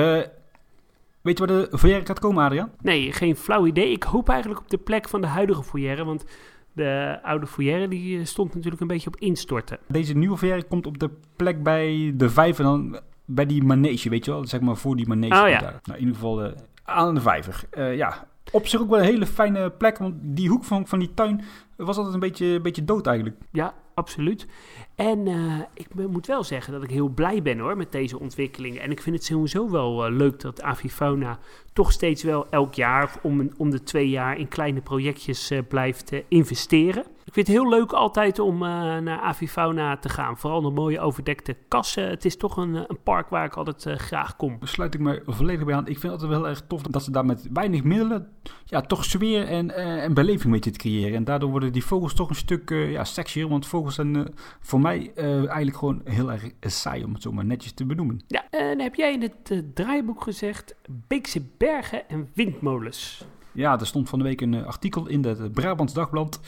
weet 1.22 1.38
je 1.38 1.46
waar 1.46 1.70
de 1.70 1.78
foyer 1.78 2.06
gaat 2.06 2.20
komen, 2.20 2.44
Adriaan? 2.44 2.72
Nee, 2.82 3.12
geen 3.12 3.36
flauw 3.36 3.66
idee. 3.66 3.92
Ik 3.92 4.04
hoop 4.04 4.30
eigenlijk 4.30 4.62
op 4.62 4.70
de 4.70 4.78
plek 4.78 5.10
van 5.10 5.22
de 5.22 5.28
huidige 5.28 5.64
foyer, 5.64 6.06
want 6.06 6.26
de 6.74 7.20
oude 7.24 7.48
foyer 7.48 7.90
die 7.90 8.20
eh, 8.20 8.26
stond 8.26 8.54
natuurlijk 8.54 8.82
een 8.82 8.88
beetje 8.88 9.08
op 9.08 9.16
instorten. 9.16 9.78
Deze 9.88 10.14
nieuwe 10.18 10.38
foyer 10.38 10.66
komt 10.66 10.86
op 10.86 10.98
de 11.00 11.10
plek 11.36 11.64
bij 11.64 12.14
de 12.16 12.30
vijver 12.30 12.64
dan 12.64 13.00
bij 13.34 13.46
die 13.46 13.64
manege, 13.64 14.10
weet 14.10 14.26
je 14.26 14.32
wel? 14.32 14.48
Zeg 14.48 14.60
maar 14.60 14.78
voor 14.78 14.96
die 14.96 15.08
manege. 15.08 15.42
Oh, 15.44 15.50
ja. 15.50 15.60
daar. 15.60 15.80
Nou, 15.84 16.00
in 16.00 16.00
ieder 16.00 16.16
geval 16.16 16.44
eh, 16.44 16.52
aan 16.84 17.16
de 17.16 17.22
vijver. 17.22 17.64
Eh, 17.70 17.96
ja, 17.96 18.28
op 18.52 18.68
zich 18.68 18.82
ook 18.82 18.90
wel 18.90 19.00
een 19.00 19.06
hele 19.06 19.26
fijne 19.26 19.70
plek, 19.70 19.98
want 19.98 20.16
die 20.20 20.50
hoek 20.50 20.64
van, 20.64 20.88
van 20.88 21.00
die 21.00 21.14
tuin 21.14 21.44
was 21.76 21.98
altijd 21.98 22.14
een 22.14 22.20
beetje, 22.20 22.46
een 22.46 22.62
beetje 22.62 22.86
dood 22.86 23.08
eigenlijk. 23.08 23.38
Ja, 23.52 23.74
absoluut. 23.94 24.48
En 24.96 25.28
eh, 25.28 25.60
ik 25.74 25.88
moet 26.08 26.28
wel 26.28 26.44
zeggen 26.44 26.74
dat 26.74 26.84
ik 26.84 26.90
heel 26.90 27.10
blij 27.10 27.42
ben 27.42 27.60
hoor 27.60 27.78
met 27.78 27.92
deze 27.92 28.20
ontwikkelingen. 28.20 28.82
En 28.82 28.92
ik 28.92 29.02
vind 29.02 29.16
het 29.16 29.26
sowieso 29.26 29.70
wel 29.70 30.12
leuk 30.12 30.40
dat 30.40 30.62
Avifauna 30.62 31.40
toch 31.74 31.92
steeds 31.92 32.24
wel 32.24 32.50
elk 32.50 32.74
jaar 32.74 33.04
of 33.04 33.20
om, 33.22 33.50
om 33.58 33.70
de 33.70 33.84
twee 33.84 34.10
jaar 34.10 34.38
in 34.38 34.48
kleine 34.48 34.82
projectjes 34.82 35.52
blijft 35.68 36.12
investeren. 36.28 37.06
Ik 37.32 37.38
vind 37.38 37.48
het 37.48 37.58
heel 37.58 37.70
leuk 37.70 37.92
altijd 37.92 38.40
om 38.40 38.54
uh, 38.54 38.70
naar 38.98 39.20
Avifauna 39.20 39.98
te 39.98 40.10
gaan. 40.10 40.38
Vooral 40.38 40.62
de 40.62 40.70
mooie 40.70 41.00
overdekte 41.00 41.56
kassen. 41.68 42.10
Het 42.10 42.26
is 42.26 42.38
toch 42.38 42.58
een, 42.58 42.76
een 42.76 43.00
park 43.04 43.30
waar 43.30 43.46
ik 43.46 43.56
altijd 43.56 43.86
uh, 43.86 43.96
graag 43.96 44.36
kom. 44.36 44.56
Daar 44.60 44.68
sluit 44.68 44.94
ik 44.94 45.00
me 45.00 45.22
volledig 45.26 45.66
bij 45.66 45.76
aan. 45.76 45.88
Ik 45.88 46.00
vind 46.00 46.14
het 46.14 46.22
wel 46.22 46.32
heel 46.32 46.48
erg 46.48 46.64
tof 46.68 46.82
dat 46.82 47.04
ze 47.04 47.12
daar 47.12 47.26
met 47.26 47.48
weinig 47.54 47.84
middelen 47.84 48.28
ja, 48.66 48.82
toch 48.82 49.06
sfeer 49.06 49.48
en, 49.48 49.70
uh, 49.70 50.04
en 50.04 50.14
beleving 50.14 50.54
weten 50.54 50.72
te 50.72 50.80
creëren. 50.80 51.16
En 51.16 51.24
daardoor 51.24 51.50
worden 51.50 51.74
die 51.74 51.86
vogels 51.86 52.14
toch 52.14 52.30
een 52.30 52.36
stuk 52.36 52.70
ja, 52.70 53.04
sexier. 53.04 53.48
Want 53.48 53.68
vogels 53.68 53.96
zijn 53.96 54.34
voor 54.60 54.80
mij 54.80 55.12
eigenlijk 55.16 55.78
gewoon 55.78 56.02
heel 56.04 56.32
erg 56.32 56.52
saai, 56.60 57.04
om 57.04 57.14
het 57.14 57.22
zo 57.22 57.32
maar 57.32 57.46
netjes 57.46 57.74
te 57.74 57.86
benoemen. 57.86 58.22
Ja, 58.28 58.50
en 58.50 58.80
heb 58.80 58.96
jij 58.96 59.14
in 59.14 59.22
het 59.22 59.64
draaiboek 59.74 60.24
gezegd 60.24 60.76
Beekse 61.08 61.42
bergen 61.58 62.10
en 62.10 62.30
windmolens. 62.34 63.26
Ja, 63.54 63.80
er 63.80 63.88
stond 63.88 64.10
van 64.10 64.20
de 64.20 64.26
week 64.26 64.42
een 64.42 64.66
artikel 64.66 65.08
in 65.08 65.26
het 65.26 65.52
Brabants 65.52 65.94
Dagblad. 65.94 66.40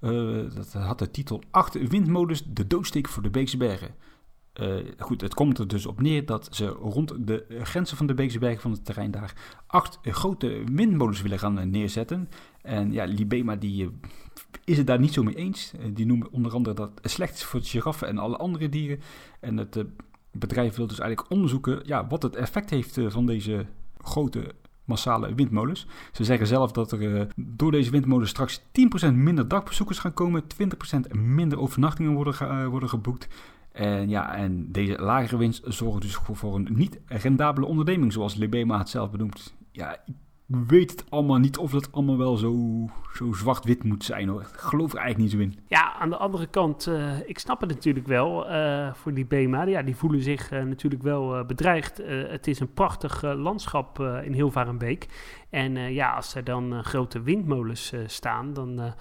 Uh, 0.00 0.54
dat 0.54 0.72
had 0.72 0.98
de 0.98 1.10
titel 1.10 1.42
8 1.50 1.88
windmolens, 1.88 2.42
de 2.46 2.66
doodsteek 2.66 3.08
voor 3.08 3.22
de 3.22 3.30
Beekse 3.30 3.56
Bergen. 3.56 3.94
Uh, 4.60 4.84
goed, 4.98 5.20
het 5.20 5.34
komt 5.34 5.58
er 5.58 5.68
dus 5.68 5.86
op 5.86 6.00
neer 6.00 6.26
dat 6.26 6.48
ze 6.50 6.66
rond 6.66 7.26
de 7.26 7.44
grenzen 7.62 7.96
van 7.96 8.06
de 8.06 8.14
Beekse 8.14 8.38
Bergen 8.38 8.60
van 8.60 8.70
het 8.70 8.84
terrein 8.84 9.10
daar 9.10 9.62
acht 9.66 9.98
grote 10.02 10.62
windmolens 10.72 11.22
willen 11.22 11.38
gaan 11.38 11.70
neerzetten. 11.70 12.28
En 12.62 12.92
ja, 12.92 13.04
Libema 13.04 13.56
die 13.56 13.90
is 14.64 14.76
het 14.76 14.86
daar 14.86 14.98
niet 14.98 15.12
zo 15.12 15.22
mee 15.22 15.34
eens. 15.34 15.72
die 15.92 16.06
noemen 16.06 16.32
onder 16.32 16.52
andere 16.52 16.74
dat 16.74 16.90
slecht 17.02 17.34
is 17.34 17.44
voor 17.44 17.60
giraffen 17.62 18.08
en 18.08 18.18
alle 18.18 18.36
andere 18.36 18.68
dieren. 18.68 19.00
En 19.40 19.56
het 19.56 19.84
bedrijf 20.32 20.76
wil 20.76 20.86
dus 20.86 20.98
eigenlijk 20.98 21.30
onderzoeken 21.30 21.80
ja, 21.84 22.06
wat 22.06 22.22
het 22.22 22.36
effect 22.36 22.70
heeft 22.70 22.98
van 23.08 23.26
deze 23.26 23.66
grote 23.98 24.54
massale 24.88 25.34
windmolens. 25.34 25.86
Ze 26.12 26.24
zeggen 26.24 26.46
zelf 26.46 26.72
dat 26.72 26.92
er 26.92 27.00
uh, 27.00 27.22
door 27.36 27.70
deze 27.70 27.90
windmolens 27.90 28.30
straks 28.30 28.60
10% 28.60 28.62
minder 29.12 29.48
dagbezoekers 29.48 29.98
gaan 29.98 30.14
komen, 30.14 30.42
20% 30.42 30.46
minder 31.10 31.58
overnachtingen 31.58 32.12
worden, 32.12 32.34
uh, 32.42 32.66
worden 32.66 32.88
geboekt. 32.88 33.28
En, 33.72 34.08
ja, 34.08 34.34
en 34.34 34.72
deze 34.72 35.02
lagere 35.02 35.36
winst 35.36 35.62
zorgen 35.66 36.00
dus 36.00 36.14
voor, 36.14 36.36
voor 36.36 36.54
een 36.54 36.68
niet 36.70 37.00
rendabele 37.06 37.66
onderneming, 37.66 38.12
zoals 38.12 38.34
Libema 38.34 38.78
het 38.78 38.88
zelf 38.88 39.10
benoemt. 39.10 39.54
Ja, 39.72 39.96
weet 40.48 40.90
het 40.90 41.04
allemaal 41.08 41.38
niet 41.38 41.58
of 41.58 41.70
dat 41.70 41.92
allemaal 41.92 42.16
wel 42.16 42.36
zo, 42.36 42.54
zo 43.14 43.32
zwart-wit 43.32 43.84
moet 43.84 44.04
zijn. 44.04 44.28
Hoor. 44.28 44.40
Ik 44.40 44.46
geloof 44.46 44.92
er 44.92 44.98
eigenlijk 44.98 45.18
niet 45.18 45.40
zo 45.40 45.46
in. 45.46 45.66
Ja, 45.66 45.92
aan 45.92 46.10
de 46.10 46.16
andere 46.16 46.46
kant, 46.46 46.86
uh, 46.86 47.28
ik 47.28 47.38
snap 47.38 47.60
het 47.60 47.70
natuurlijk 47.70 48.06
wel 48.06 48.50
uh, 48.50 48.94
voor 48.94 49.14
die. 49.14 49.26
Ja, 49.48 49.82
die 49.82 49.96
voelen 49.96 50.22
zich 50.22 50.52
uh, 50.52 50.62
natuurlijk 50.62 51.02
wel 51.02 51.44
bedreigd. 51.44 52.02
het 52.06 52.46
is 52.46 52.60
een 52.60 52.72
prachtig 52.72 53.22
landschap 53.22 54.00
in 54.24 54.32
Hilvarenbeek. 54.32 55.06
En 55.50 55.92
ja, 55.92 56.10
als 56.12 56.34
er 56.34 56.44
dan 56.44 56.84
grote 56.84 57.22
windmolens 57.22 57.92
staan, 58.06 58.52
dan 58.52 58.94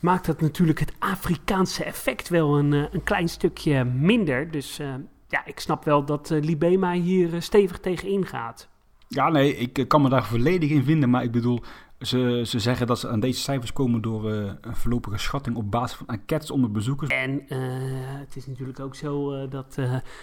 maakt 0.00 0.26
dat 0.26 0.40
natuurlijk 0.40 0.78
het 0.78 0.92
Afrikaanse 0.98 1.84
effect 1.84 2.28
wel 2.28 2.58
een, 2.58 2.72
een 2.72 3.02
klein 3.02 3.28
stukje 3.28 3.84
minder. 3.84 4.50
Dus 4.50 4.76
ja, 5.28 5.44
ik 5.44 5.60
snap 5.60 5.84
wel 5.84 6.04
dat 6.04 6.30
Libema 6.30 6.92
hier 6.92 7.42
stevig 7.42 7.78
tegen 7.78 8.08
ingaat. 8.08 8.68
Ja, 9.08 9.28
nee, 9.28 9.56
ik 9.56 9.88
kan 9.88 10.02
me 10.02 10.08
daar 10.08 10.24
volledig 10.24 10.70
in 10.70 10.84
vinden. 10.84 11.10
Maar 11.10 11.22
ik 11.22 11.30
bedoel, 11.30 11.60
ze, 12.00 12.42
ze 12.46 12.58
zeggen 12.58 12.86
dat 12.86 12.98
ze 12.98 13.08
aan 13.08 13.20
deze 13.20 13.40
cijfers 13.40 13.72
komen 13.72 14.00
door 14.00 14.32
uh, 14.32 14.50
een 14.60 14.76
voorlopige 14.76 15.18
schatting 15.18 15.56
op 15.56 15.70
basis 15.70 15.96
van 15.96 16.06
enquêtes 16.06 16.50
onder 16.50 16.70
bezoekers. 16.70 17.10
En 17.10 17.30
uh, 17.48 17.58
het 18.18 18.36
is 18.36 18.46
natuurlijk 18.46 18.80
ook 18.80 18.94
zo 18.94 19.34
uh, 19.34 19.50
dat, 19.50 19.78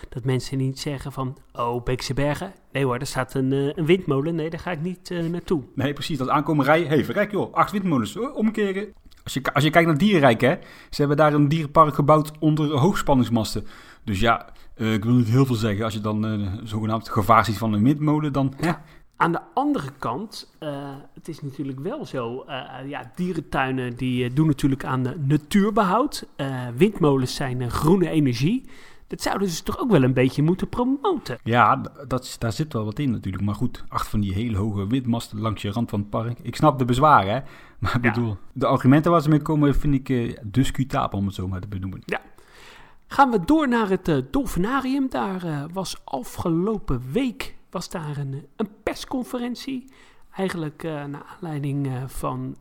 dat 0.10 0.24
mensen 0.24 0.58
niet 0.58 0.80
zeggen 0.80 1.12
van, 1.12 1.38
oh, 1.54 1.84
Beekse 1.84 2.14
Bergen. 2.14 2.54
Nee 2.72 2.86
hoor, 2.86 2.98
er 2.98 3.06
staat 3.06 3.34
een, 3.34 3.52
een 3.52 3.86
windmolen. 3.86 4.36
Nee, 4.36 4.50
daar 4.50 4.60
ga 4.60 4.72
ik 4.72 4.82
niet 4.82 5.10
naartoe. 5.10 5.64
Nee, 5.76 5.94
precies. 5.94 6.18
Dat 6.18 6.30
aankomen 6.30 6.66
rijden. 6.66 6.88
Hey, 6.88 7.06
verrek 7.06 7.32
joh, 7.32 7.54
acht 7.54 7.72
windmolens. 7.72 8.18
omkeren. 8.18 8.94
Als 9.24 9.34
je, 9.34 9.54
als 9.54 9.64
je 9.64 9.70
kijkt 9.70 9.88
naar 9.88 9.98
Dierenrijk, 9.98 10.42
hè. 10.42 10.56
Ze 10.90 11.00
hebben 11.00 11.18
daar 11.18 11.34
een 11.34 11.48
dierenpark 11.48 11.94
gebouwd 11.94 12.32
onder 12.40 12.78
hoogspanningsmasten. 12.78 13.68
Dus 14.04 14.20
ja, 14.20 14.50
uh, 14.78 14.94
ik 14.94 15.04
wil 15.04 15.14
niet 15.14 15.28
heel 15.28 15.46
veel 15.46 15.56
zeggen. 15.56 15.84
Als 15.84 15.94
je 15.94 16.02
dan 16.02 16.26
uh, 16.26 16.54
zogenaamd 16.64 17.10
gevaar 17.10 17.46
ziet 17.46 17.58
van 17.58 17.74
een 17.74 17.84
windmolen, 17.84 18.34
dan... 18.34 18.54
Ja. 18.60 18.82
Aan 19.18 19.32
de 19.32 19.42
andere 19.54 19.90
kant, 19.98 20.56
uh, 20.60 20.70
het 21.14 21.28
is 21.28 21.42
natuurlijk 21.42 21.80
wel 21.80 22.06
zo, 22.06 22.46
ja, 22.88 23.12
dierentuinen 23.16 23.96
die 23.96 24.34
doen 24.34 24.48
natuurlijk 24.48 24.84
aan 24.86 25.04
de 25.04 25.16
natuurbehoud. 25.18 26.28
windmolens 26.78 27.36
zijn 27.36 27.72
groene 27.72 28.10
energie. 28.10 28.66
Dat 29.08 29.22
zouden 29.22 29.48
ze 29.48 29.64
toch 29.64 29.80
ook 29.80 29.92
wel 29.92 30.04
een 30.04 30.14
beetje 30.14 30.42
moeten 30.42 30.70
promoten. 30.70 31.38
Ja, 31.44 31.82
dat, 32.08 32.36
daar 32.40 32.52
zit 32.52 32.74
wel 32.74 32.86
wat 32.86 33.00
in 33.00 33.12
natuurlijk. 33.12 33.44
Maar 33.44 33.56
goed, 33.56 33.84
achter 33.88 34.10
van 34.10 34.20
die 34.20 34.34
hele 34.34 34.58
hoge 34.58 34.88
windmasten 34.88 35.40
langs 35.40 35.62
je 35.62 35.72
rand 35.72 35.90
van 35.90 36.00
het 36.00 36.10
park. 36.10 36.40
Ik 36.42 36.56
snap 36.56 36.80
de 36.80 36.86
bezwaren, 36.86 37.34
hè. 37.34 37.40
Maar 37.80 37.96
ik 37.96 38.04
ja. 38.04 38.12
bedoel, 38.12 38.38
de 38.54 38.66
argumenten 38.66 39.12
waar 39.12 39.22
ze 39.22 39.30
mee 39.30 39.42
komen 39.42 39.76
vind 39.76 40.10
ik 40.10 40.40
discutabel, 40.44 41.20
om 41.20 41.26
het 41.26 41.36
zo 41.36 41.48
maar 41.48 41.62
te 41.62 41.68
benoemen. 41.68 42.02
Ja, 42.06 42.22
Gaan 43.16 43.32
we 43.32 43.46
door 43.46 43.68
naar 43.68 43.90
het 43.90 44.08
uh, 44.08 44.18
Dolfinarium. 44.32 45.10
Daar 45.10 45.46
uh, 45.46 45.64
was 45.74 46.02
afgelopen 46.04 47.12
week 47.12 47.56
was 47.70 47.90
daar 47.90 48.18
een, 48.18 48.48
een 48.56 48.70
persconferentie. 48.84 49.92
Eigenlijk 50.32 50.84
uh, 50.84 50.92
naar 51.06 51.24
aanleiding 51.36 51.90
van 52.06 52.56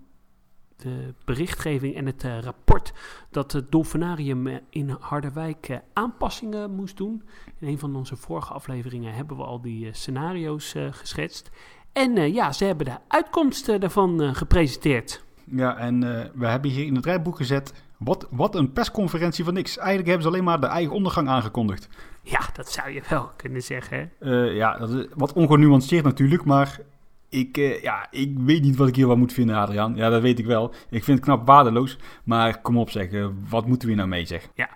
de 0.76 1.14
berichtgeving 1.24 1.94
en 1.94 2.06
het 2.06 2.22
rapport 2.40 2.92
dat 3.30 3.52
het 3.52 3.70
Dolfinarium 3.70 4.60
in 4.70 4.96
Harderwijk 5.00 5.80
aanpassingen 5.92 6.74
moest 6.74 6.96
doen. 6.96 7.22
In 7.58 7.68
een 7.68 7.78
van 7.78 7.96
onze 7.96 8.16
vorige 8.16 8.52
afleveringen 8.52 9.14
hebben 9.14 9.36
we 9.36 9.42
al 9.44 9.60
die 9.60 9.88
scenario's 9.92 10.74
geschetst. 10.90 11.50
En 11.92 12.32
ja, 12.32 12.52
ze 12.52 12.64
hebben 12.64 12.86
de 12.86 12.98
uitkomsten 13.08 13.80
daarvan 13.80 14.34
gepresenteerd. 14.34 15.24
Ja, 15.44 15.76
en 15.76 16.00
we 16.34 16.46
hebben 16.46 16.70
hier 16.70 16.86
in 16.86 16.94
het 16.94 17.04
rijboek 17.04 17.36
gezet 17.36 17.83
wat, 17.98 18.26
wat 18.30 18.54
een 18.54 18.72
persconferentie 18.72 19.44
van 19.44 19.54
niks. 19.54 19.76
Eigenlijk 19.76 20.08
hebben 20.08 20.26
ze 20.26 20.32
alleen 20.32 20.44
maar 20.44 20.60
de 20.60 20.66
eigen 20.66 20.94
ondergang 20.94 21.28
aangekondigd. 21.28 21.88
Ja, 22.22 22.40
dat 22.52 22.72
zou 22.72 22.90
je 22.90 23.02
wel 23.08 23.30
kunnen 23.36 23.62
zeggen. 23.62 24.10
Uh, 24.20 24.56
ja, 24.56 24.78
dat 24.78 24.90
is 24.90 25.06
wat 25.14 25.32
ongenuanceerd 25.32 26.04
natuurlijk, 26.04 26.44
maar 26.44 26.80
ik, 27.28 27.56
uh, 27.56 27.82
ja, 27.82 28.06
ik 28.10 28.34
weet 28.38 28.62
niet 28.62 28.76
wat 28.76 28.88
ik 28.88 28.96
hier 28.96 29.06
wat 29.06 29.16
moet 29.16 29.32
vinden, 29.32 29.56
Adriaan. 29.56 29.96
Ja, 29.96 30.08
dat 30.08 30.22
weet 30.22 30.38
ik 30.38 30.46
wel. 30.46 30.74
Ik 30.90 31.04
vind 31.04 31.18
het 31.18 31.26
knap 31.26 31.46
waardeloos, 31.46 31.98
maar 32.24 32.60
kom 32.60 32.78
op 32.78 32.90
zeg, 32.90 33.10
uh, 33.10 33.26
wat 33.48 33.66
moeten 33.66 33.88
we 33.88 33.94
hier 33.94 33.96
nou 33.96 34.08
mee 34.08 34.24
zeggen? 34.24 34.50
Ja, 34.54 34.68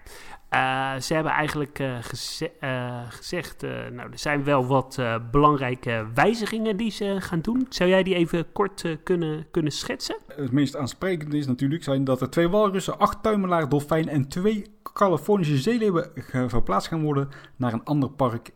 uh, 0.50 0.96
ze 0.96 1.14
hebben 1.14 1.32
eigenlijk 1.32 1.82
geze 2.00 2.50
uh, 2.60 3.00
gezegd, 3.08 3.62
nou, 3.92 4.10
er 4.10 4.18
zijn 4.18 4.44
wel 4.44 4.66
wat 4.66 5.02
belangrijke 5.30 6.06
wijzigingen 6.14 6.76
die 6.76 6.90
ze 6.90 7.16
gaan 7.18 7.40
doen. 7.40 7.66
Zou 7.68 7.90
jij 7.90 8.02
die 8.02 8.14
even 8.14 8.52
kort 8.52 8.96
kunnen, 9.02 9.46
kunnen 9.50 9.72
schetsen? 9.72 10.16
Het 10.26 10.52
meest 10.52 10.76
aansprekende 10.76 11.36
is 11.36 11.46
natuurlijk 11.46 11.84
zijn 11.84 12.04
dat 12.04 12.20
er 12.20 12.30
twee 12.30 12.48
walrussen, 12.48 12.98
acht 12.98 13.22
tuimelaar, 13.22 13.68
dolfijn 13.68 14.08
en 14.08 14.28
twee 14.28 14.76
Californische 14.92 15.58
zeeleeuwen 15.58 16.10
verplaatst 16.46 16.88
gaan 16.88 17.02
worden 17.02 17.28
naar 17.56 17.72
een 17.72 17.84
ander 17.84 18.10
park 18.10 18.50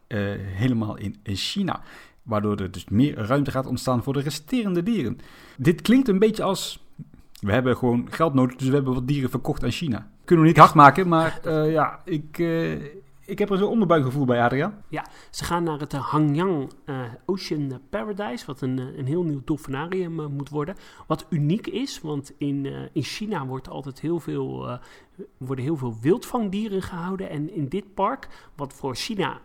helemaal 0.57 0.97
in 0.97 1.21
China. 1.25 1.83
Waardoor 2.23 2.57
er 2.57 2.71
dus 2.71 2.85
meer 2.89 3.15
ruimte 3.15 3.51
gaat 3.51 3.67
ontstaan 3.67 4.03
voor 4.03 4.13
de 4.13 4.21
resterende 4.21 4.83
dieren. 4.83 5.19
Dit 5.57 5.83
klinkt 5.83 6.09
een 6.09 6.19
beetje 6.19 6.43
als 6.43 6.87
we 7.41 7.53
hebben 7.53 7.77
gewoon 7.77 8.07
geld 8.11 8.35
nodig, 8.35 8.57
dus 8.57 8.69
we 8.69 8.75
hebben 8.75 8.95
wat 8.95 9.09
dieren 9.09 9.31
verkocht 9.31 9.65
aan 9.65 9.71
China. 9.71 10.11
Kunnen 10.25 10.45
we 10.45 10.51
niet 10.51 10.61
hard 10.61 10.75
maken, 10.75 11.09
maar 11.09 11.41
uh, 11.47 11.73
ja, 11.73 12.01
ik, 12.05 12.39
uh, 12.39 12.73
ik 13.21 13.39
heb 13.39 13.51
er 13.51 13.59
zo'n 13.59 13.69
onderbuikgevoel 13.69 14.25
bij, 14.25 14.43
Adriaan. 14.43 14.83
Ja, 14.89 15.07
ze 15.31 15.45
gaan 15.45 15.63
naar 15.65 15.79
het 15.79 15.93
Hangyang 15.93 16.73
uh, 16.87 17.01
Ocean 17.27 17.81
Paradise, 17.91 18.47
wat 18.47 18.61
een, 18.61 18.79
een 18.79 19.07
heel 19.07 19.23
nieuw 19.23 19.43
dolfinarium 19.45 20.33
moet 20.33 20.49
worden. 20.49 20.77
Wat 21.07 21.27
uniek 21.29 21.67
is, 21.67 22.01
want 22.01 22.33
in, 22.39 22.67
in 22.93 23.03
China 23.03 23.47
wordt 23.47 23.69
altijd 23.69 24.01
heel 24.01 24.21
veel, 24.21 24.79
worden 25.39 25.65
heel 25.65 25.77
veel 25.77 25.97
wildvangdieren 26.01 26.83
gehouden. 26.83 27.31
En 27.31 27.55
in 27.55 27.69
dit 27.69 27.95
park, 27.95 28.29
wat 28.57 28.73
voor 28.73 28.95
China 28.95 29.41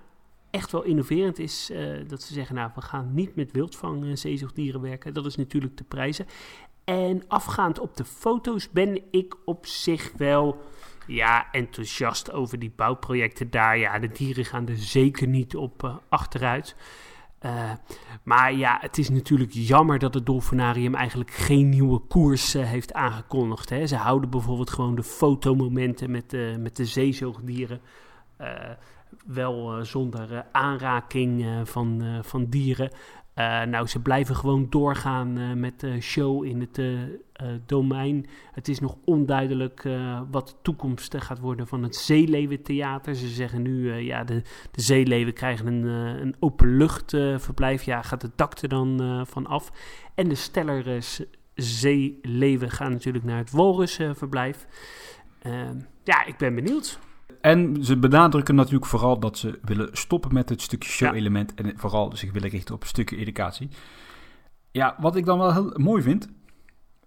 echt 0.49 0.71
wel 0.71 0.83
innoverend 0.83 1.39
is 1.39 1.71
dat 2.07 2.21
ze 2.21 2.33
zeggen, 2.33 2.55
nou, 2.55 2.71
we 2.75 2.81
gaan 2.81 3.13
niet 3.13 3.35
met 3.35 3.51
wildvang 3.51 4.19
zeezoogdieren 4.19 4.81
werken. 4.81 5.13
Dat 5.13 5.25
is 5.25 5.35
natuurlijk 5.35 5.77
de 5.77 5.83
prijzen. 5.83 6.25
En 6.87 7.23
afgaand 7.27 7.79
op 7.79 7.97
de 7.97 8.05
foto's 8.05 8.69
ben 8.69 9.01
ik 9.11 9.35
op 9.45 9.65
zich 9.65 10.11
wel 10.17 10.61
ja, 11.07 11.51
enthousiast 11.51 12.31
over 12.31 12.59
die 12.59 12.73
bouwprojecten 12.75 13.49
daar. 13.49 13.77
Ja, 13.77 13.99
de 13.99 14.07
dieren 14.07 14.45
gaan 14.45 14.67
er 14.67 14.77
zeker 14.77 15.27
niet 15.27 15.55
op 15.55 15.83
uh, 15.83 15.95
achteruit. 16.09 16.75
Uh, 17.45 17.71
maar 18.23 18.53
ja, 18.53 18.77
het 18.81 18.97
is 18.97 19.09
natuurlijk 19.09 19.51
jammer 19.51 19.99
dat 19.99 20.13
het 20.13 20.25
Dolfinarium 20.25 20.95
eigenlijk 20.95 21.31
geen 21.31 21.69
nieuwe 21.69 21.99
koers 21.99 22.55
uh, 22.55 22.65
heeft 22.65 22.93
aangekondigd. 22.93 23.69
Hè. 23.69 23.87
Ze 23.87 23.95
houden 23.95 24.29
bijvoorbeeld 24.29 24.69
gewoon 24.69 24.95
de 24.95 25.03
fotomomenten 25.03 26.11
met 26.11 26.29
de, 26.29 26.55
met 26.59 26.75
de 26.75 26.85
zeezoogdieren. 26.85 27.81
wel 29.25 29.85
zonder 29.85 30.45
aanraking 30.51 31.45
van, 31.63 32.19
van 32.23 32.45
dieren. 32.45 32.91
Uh, 33.39 33.63
nou, 33.63 33.87
ze 33.87 34.01
blijven 34.01 34.35
gewoon 34.35 34.67
doorgaan 34.69 35.39
uh, 35.39 35.53
met 35.53 35.79
de 35.79 36.01
show 36.01 36.45
in 36.45 36.59
het 36.59 36.81
domein. 37.65 38.25
Het 38.51 38.67
is 38.67 38.79
nog 38.79 38.97
onduidelijk 39.05 39.87
wat 40.31 40.47
de 40.47 40.53
toekomst 40.61 41.15
gaat 41.17 41.39
worden 41.39 41.67
van 41.67 41.83
het 41.83 41.95
Zeeleeuwentheater. 41.95 43.15
Ze 43.15 43.27
zeggen 43.27 43.61
nu, 43.61 43.93
ja, 43.93 44.23
de, 44.23 44.41
de 44.71 44.81
zeeleeuwen 44.81 45.33
krijgen 45.33 45.67
een, 45.67 45.83
een 46.21 46.35
openluchtverblijf. 46.39 47.83
ja, 47.83 48.01
gaat 48.01 48.21
het 48.21 48.37
dak 48.37 48.57
er 48.57 48.69
dan 48.69 49.25
van 49.27 49.45
af. 49.45 49.71
En 50.15 50.29
de 50.29 50.35
Steller 50.35 51.03
zeeleven 51.55 52.71
gaan 52.71 52.91
natuurlijk 52.91 53.25
naar 53.25 53.37
het 53.37 53.51
walrusverblijf. 53.51 54.67
Ja, 56.03 56.25
ik 56.25 56.37
ben 56.37 56.55
benieuwd. 56.55 56.99
En 57.47 57.83
ze 57.83 57.97
benadrukken 57.97 58.55
natuurlijk 58.55 58.85
vooral 58.85 59.19
dat 59.19 59.37
ze 59.37 59.59
willen 59.61 59.89
stoppen 59.91 60.33
met 60.33 60.49
het 60.49 60.61
stukje 60.61 60.89
show-element. 60.89 61.53
En 61.53 61.73
vooral 61.75 62.15
zich 62.15 62.31
willen 62.31 62.49
richten 62.49 62.75
op 62.75 62.81
een 62.81 62.87
stukje 62.87 63.17
educatie. 63.17 63.69
Ja, 64.71 64.95
wat 64.99 65.15
ik 65.15 65.25
dan 65.25 65.37
wel 65.37 65.53
heel 65.53 65.73
mooi 65.75 66.01
vind. 66.01 66.29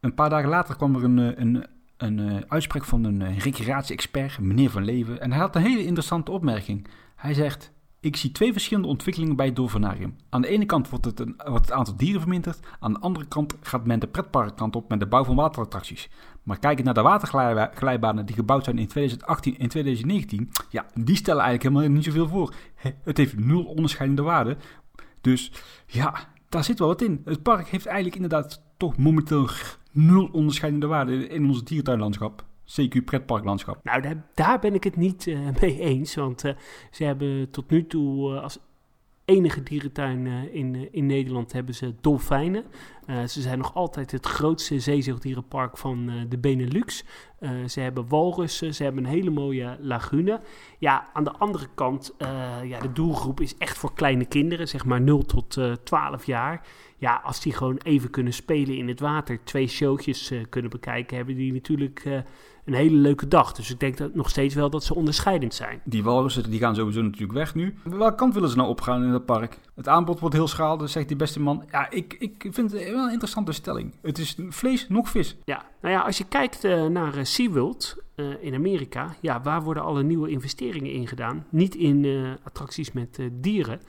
Een 0.01 0.15
paar 0.15 0.31
dagen 0.31 0.49
later 0.49 0.77
kwam 0.77 0.95
er 0.95 1.05
een, 1.05 1.19
eh, 1.19 1.39
een, 1.39 1.67
een, 1.97 2.19
een 2.19 2.51
uitspraak 2.51 2.85
van 2.85 3.05
een 3.05 3.39
recreatie-expert, 3.39 4.39
meneer 4.39 4.71
Van 4.71 4.85
Leven. 4.85 5.21
En 5.21 5.31
hij 5.31 5.41
had 5.41 5.57
een 5.57 5.63
hele 5.63 5.85
interessante 5.85 6.31
opmerking. 6.31 6.87
Hij 7.17 7.35
zegt: 7.35 7.73
Ik 8.03 8.17
zie 8.17 8.33
twee 8.33 8.53
verschillende 8.53 8.89
ontwikkelingen 8.89 9.37
bij 9.37 9.47
het 9.47 9.57
Dolfinarium. 9.57 10.17
Aan 10.29 10.43
de 10.43 10.49
ene 10.49 10.67
kant 10.67 10.89
wordt 10.89 11.05
het, 11.05 11.21
een, 11.21 11.35
het 11.37 11.73
aantal 11.73 11.97
dieren 11.97 12.21
verminderd. 12.21 12.61
Aan 12.79 12.93
de 12.93 12.99
andere 12.99 13.27
kant 13.27 13.55
gaat 13.61 13.87
men 13.87 14.01
de 14.01 14.07
pretparkkant 14.07 14.77
op 14.77 14.89
met 14.89 15.01
de 15.01 15.07
bouw 15.07 15.25
van 15.25 15.37
waterattracties. 15.37 16.09
Maar 16.43 16.59
kijken 16.59 16.85
naar 16.85 16.95
de 16.95 17.03
waterglijbanen 17.03 18.27
die 18.27 18.35
gebouwd 18.35 18.65
zijn 18.65 18.79
in 18.79 18.87
2018 18.87 19.59
en 19.59 19.69
2019, 19.69 20.51
ja, 20.69 20.87
die 20.95 21.17
stellen 21.17 21.43
eigenlijk 21.43 21.75
helemaal 21.75 21.97
niet 21.97 22.05
zoveel 22.05 22.29
voor. 22.29 22.55
Het 23.05 23.17
heeft 23.17 23.39
nul 23.39 23.65
onderscheidende 23.65 24.23
waarde. 24.23 24.57
Dus 25.21 25.53
ja, 25.87 26.15
daar 26.49 26.65
zit 26.65 26.79
wel 26.79 26.89
wat 26.89 27.03
in. 27.03 27.23
Het 27.25 27.43
park 27.43 27.69
heeft 27.69 27.87
eigenlijk 27.87 28.17
inderdaad 28.17 28.63
toch 28.77 28.97
momenteel 28.97 29.49
nul 29.93 30.29
onderscheidende 30.33 30.87
waarde 30.87 31.29
in 31.29 31.49
ons 31.49 31.65
dierentuinlandschap. 31.65 32.45
CQ 32.71 33.05
pretparklandschap. 33.05 33.85
Nou, 33.85 34.03
daar, 34.03 34.27
daar, 34.35 34.59
ben 34.59 34.75
ik 34.75 34.85
het 34.85 34.97
niet 34.97 35.27
uh, 35.27 35.39
mee 35.61 35.81
eens. 35.81 36.15
Want 36.15 36.45
uh, 36.45 36.53
ze 36.91 37.05
hebben 37.05 37.51
tot 37.51 37.71
nu 37.71 37.87
toe 37.87 38.35
uh, 38.35 38.43
als 38.43 38.59
enige 39.25 39.63
dierentuin 39.63 40.27
in, 40.53 40.93
in 40.93 41.07
Nederland 41.07 41.53
hebben 41.53 41.75
ze 41.75 41.95
dolfijnen. 42.01 42.65
ze 43.07 43.41
zijn 43.41 43.59
nog 43.59 43.75
altijd 43.75 44.11
het 44.11 44.27
grootste 44.27 44.81
zeezoogdierenpark 44.81 45.79
van 45.79 46.27
de 46.29 46.39
Benelux. 46.39 47.05
ze 47.67 47.81
hebben 47.81 48.09
walrussen, 48.09 48.75
ze 48.75 48.83
hebben 48.83 49.05
een 49.05 49.11
hele 49.11 49.31
mooie 49.31 49.77
lagune. 49.81 50.41
Ja, 50.79 51.09
aan 51.13 51.25
de 51.25 51.33
andere 51.33 51.67
kant, 51.75 52.15
ja, 52.65 52.81
de 52.81 52.93
doelgroep 52.93 53.41
is 53.41 53.57
echt 53.57 53.79
voor 53.79 53.95
kleine 53.95 54.25
kinderen, 54.25 54.69
zeg 54.69 54.85
maar 54.85 55.01
0 55.01 55.25
tot 55.25 55.59
12 55.85 56.27
jaar 56.27 56.67
ja, 57.01 57.21
als 57.25 57.41
die 57.41 57.53
gewoon 57.53 57.77
even 57.83 58.11
kunnen 58.11 58.33
spelen 58.33 58.77
in 58.77 58.89
het 58.89 59.01
water, 59.01 59.45
twee 59.45 59.67
showtjes 59.67 60.33
uh, 60.33 60.45
kunnen 60.49 60.71
bekijken, 60.71 61.17
hebben 61.17 61.37
die 61.37 61.53
natuurlijk 61.53 62.05
uh, 62.05 62.15
een 62.65 62.75
hele 62.75 62.97
leuke 62.97 63.29
dag. 63.29 63.53
Dus 63.53 63.71
ik 63.71 63.81
denk 63.81 63.97
dat 63.97 64.15
nog 64.15 64.29
steeds 64.29 64.55
wel 64.55 64.71
dat 64.71 64.85
ze 64.85 64.95
onderscheidend 64.95 65.55
zijn. 65.55 65.81
Die 65.85 66.03
walrussen 66.03 66.51
die 66.51 66.59
gaan 66.59 66.75
sowieso 66.75 67.03
natuurlijk 67.03 67.33
weg 67.33 67.55
nu. 67.55 67.75
Welke 67.85 68.15
kant 68.15 68.35
willen 68.35 68.49
ze 68.49 68.57
nou 68.57 68.69
opgaan 68.69 69.03
in 69.03 69.11
het 69.11 69.25
park? 69.25 69.59
Het 69.75 69.89
aanbod 69.89 70.21
wordt 70.21 70.35
heel 70.35 70.49
schaal, 70.49 70.77
dus 70.77 70.93
zegt 70.93 71.09
die 71.09 71.17
beste 71.17 71.41
man. 71.41 71.65
Ja, 71.71 71.91
ik, 71.91 72.17
ik 72.19 72.47
vind 72.51 72.73
het 72.73 72.91
wel 72.91 73.05
een 73.05 73.13
interessante 73.13 73.53
stelling. 73.53 73.95
Het 74.03 74.19
is 74.19 74.37
vlees 74.49 74.89
nog 74.89 75.09
vis. 75.09 75.37
Ja, 75.45 75.65
nou 75.81 75.95
ja, 75.95 76.01
als 76.01 76.19
je 76.19 76.25
kijkt 76.25 76.65
uh, 76.65 76.87
naar 76.87 77.27
SeaWorld 77.27 77.97
in 78.41 78.55
Amerika, 78.55 79.15
ja, 79.21 79.43
waar 79.43 79.63
worden 79.63 79.83
alle 79.83 80.03
nieuwe 80.03 80.31
investeringen 80.31 80.93
in 80.93 81.07
gedaan? 81.07 81.47
Niet 81.51 81.75
in 81.75 82.07
attracties 82.43 82.93
met 82.93 83.19
dieren, 83.33 83.81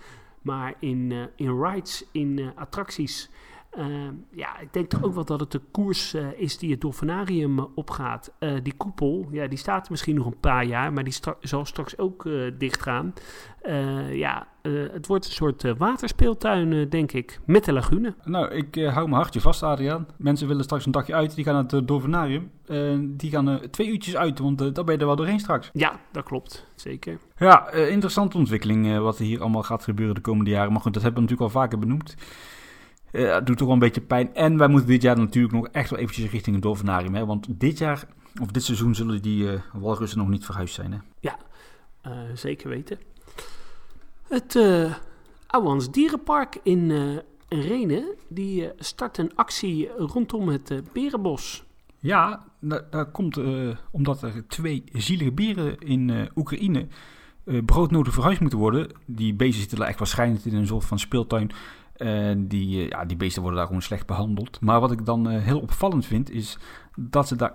maar 0.41 0.73
in, 0.79 1.29
in 1.35 1.61
rides, 1.61 2.05
in 2.11 2.51
attracties 2.55 3.29
uh, 3.77 3.85
ja, 4.31 4.59
ik 4.59 4.73
denk 4.73 4.89
toch 4.89 5.03
ook 5.03 5.13
wel 5.13 5.25
dat 5.25 5.39
het 5.39 5.51
de 5.51 5.61
koers 5.71 6.15
uh, 6.15 6.25
is 6.35 6.57
die 6.57 6.71
het 6.71 6.81
Dolfinarium 6.81 7.59
uh, 7.59 7.65
opgaat. 7.75 8.33
die 8.63 8.73
koepel, 8.77 9.27
ja, 9.31 9.47
die 9.47 9.57
staat 9.57 9.89
misschien 9.89 10.15
nog 10.15 10.25
een 10.25 10.39
paar 10.39 10.65
jaar, 10.65 10.93
maar 10.93 11.03
die 11.03 11.13
stra 11.13 11.35
zal 11.39 11.65
straks 11.65 11.97
ook 11.97 12.29
dichtgaan. 12.57 13.13
ja, 14.11 14.47
het 14.91 15.07
wordt 15.07 15.25
een 15.25 15.31
soort 15.31 15.77
waterspeeltuin, 15.77 16.89
denk 16.89 17.11
ik, 17.11 17.39
met 17.45 17.65
de 17.65 17.73
lagune. 17.73 18.15
Nou, 18.23 18.51
ik 18.51 18.75
hou 18.75 19.07
mijn 19.07 19.21
hartje 19.21 19.41
vast, 19.41 19.63
Adriaan. 19.63 20.07
Mensen 20.17 20.47
willen 20.47 20.63
straks 20.63 20.85
een 20.85 20.91
dagje 20.91 21.13
uit, 21.13 21.35
die 21.35 21.43
gaan 21.43 21.53
naar 21.53 21.65
het 21.67 21.87
Dolfinarium. 21.87 22.51
die 23.17 23.29
gaan 23.31 23.59
twee 23.71 23.87
uurtjes 23.87 24.15
uit, 24.15 24.39
want 24.39 24.57
daar 24.57 24.83
ben 24.83 24.93
je 24.93 24.99
er 24.99 25.05
wel 25.05 25.15
doorheen 25.15 25.39
straks. 25.39 25.69
Ja, 25.73 25.99
dat 26.11 26.23
klopt, 26.23 26.67
zeker. 26.75 27.17
Ja, 27.37 27.71
interessante 27.71 28.37
ontwikkeling 28.37 28.97
wat 28.97 29.19
er 29.19 29.25
hier 29.25 29.41
allemaal 29.41 29.63
gaat 29.63 29.83
gebeuren 29.83 30.15
de 30.15 30.21
komende 30.21 30.51
jaren. 30.51 30.71
Maar 30.71 30.81
goed, 30.81 30.93
dat 30.93 31.03
hebben 31.03 31.23
we 31.23 31.29
natuurlijk 31.29 31.55
al 31.55 31.61
vaker 31.61 31.79
benoemd. 31.79 32.15
Uh, 33.11 33.37
doet 33.43 33.57
toch 33.57 33.65
wel 33.67 33.73
een 33.73 33.79
beetje 33.79 34.01
pijn. 34.01 34.35
En 34.35 34.57
wij 34.57 34.67
moeten 34.67 34.89
dit 34.89 35.01
jaar 35.01 35.17
natuurlijk 35.17 35.53
nog 35.53 35.67
echt 35.67 35.89
wel 35.89 35.99
eventjes 35.99 36.31
richting 36.31 36.55
het 36.55 36.63
Dolfinarium. 36.63 37.15
Hè? 37.15 37.25
Want 37.25 37.47
dit 37.49 37.77
jaar, 37.77 38.07
of 38.41 38.47
dit 38.47 38.63
seizoen, 38.63 38.95
zullen 38.95 39.21
die 39.21 39.43
uh, 39.43 39.59
walrussen 39.73 40.19
nog 40.19 40.29
niet 40.29 40.45
verhuisd 40.45 40.73
zijn. 40.73 40.91
Hè? 40.91 40.97
Ja, 41.19 41.37
uh, 42.07 42.11
zeker 42.33 42.69
weten. 42.69 42.99
Het 44.27 44.55
uh, 44.55 44.93
Ouwans 45.47 45.91
Dierenpark 45.91 46.59
in 46.63 46.91
Renen, 47.49 48.15
die 48.27 48.69
start 48.77 49.17
een 49.17 49.35
actie 49.35 49.89
rondom 49.97 50.47
het 50.47 50.81
berenbos. 50.93 51.63
Ja, 51.99 52.43
dat, 52.59 52.91
dat 52.91 53.11
komt 53.11 53.39
omdat 53.91 54.21
er 54.21 54.47
twee 54.47 54.83
zielige 54.93 55.31
beren 55.31 55.79
in 55.79 56.29
Oekraïne 56.35 56.87
broodnodig 57.65 58.13
verhuisd 58.13 58.41
moeten 58.41 58.59
worden. 58.59 58.87
Die 59.05 59.33
beesten 59.33 59.59
zitten 59.59 59.87
echt 59.87 59.99
waarschijnlijk 59.99 60.45
in 60.45 60.55
een 60.55 60.67
soort 60.67 60.85
van 60.85 60.99
speeltuin 60.99 61.51
uh, 62.01 62.31
die, 62.37 62.83
uh, 62.83 62.89
ja, 62.89 63.05
die 63.05 63.17
beesten 63.17 63.41
worden 63.41 63.59
daar 63.59 63.67
gewoon 63.67 63.81
slecht 63.81 64.05
behandeld. 64.05 64.61
Maar 64.61 64.79
wat 64.79 64.91
ik 64.91 65.05
dan 65.05 65.31
uh, 65.31 65.43
heel 65.43 65.59
opvallend 65.59 66.05
vind, 66.05 66.31
is 66.31 66.57
dat 66.95 67.27
ze 67.27 67.35
daar 67.35 67.53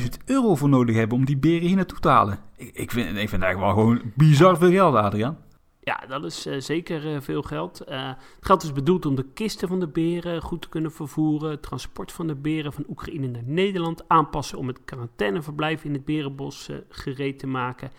50.000 0.00 0.06
euro 0.24 0.54
voor 0.54 0.68
nodig 0.68 0.96
hebben 0.96 1.18
om 1.18 1.24
die 1.24 1.36
beren 1.36 1.66
hier 1.66 1.76
naartoe 1.76 1.98
te 1.98 2.08
halen. 2.08 2.38
Ik, 2.56 2.74
ik, 2.74 2.90
vind, 2.90 3.16
ik 3.16 3.28
vind 3.28 3.42
eigenlijk 3.42 3.58
wel 3.74 3.84
gewoon 3.84 4.12
bizar 4.14 4.56
veel 4.56 4.70
geld, 4.70 4.94
Adriaan. 4.94 5.38
Ja, 5.80 6.02
dat 6.08 6.24
is 6.24 6.42
zeker 6.58 7.22
veel 7.22 7.42
geld. 7.42 7.78
het 7.78 8.16
geld 8.40 8.62
is 8.62 8.72
bedoeld 8.72 9.06
om 9.06 9.14
de 9.14 9.26
kisten 9.34 9.68
van 9.68 9.80
de 9.80 9.88
beren 9.88 10.42
goed 10.42 10.62
te 10.62 10.68
kunnen 10.68 10.92
vervoeren. 10.92 11.50
Het 11.50 11.62
transport 11.62 12.12
van 12.12 12.26
de 12.26 12.34
beren 12.34 12.72
van 12.72 12.84
Oekraïne 12.88 13.26
naar 13.26 13.42
Nederland 13.44 14.08
aanpassen 14.08 14.58
om 14.58 14.66
het 14.66 14.84
quarantaineverblijf 14.84 15.84
in 15.84 15.92
het 15.92 16.04
berenbos 16.04 16.70
gereed 16.88 17.38
te 17.38 17.46
maken. 17.46 17.90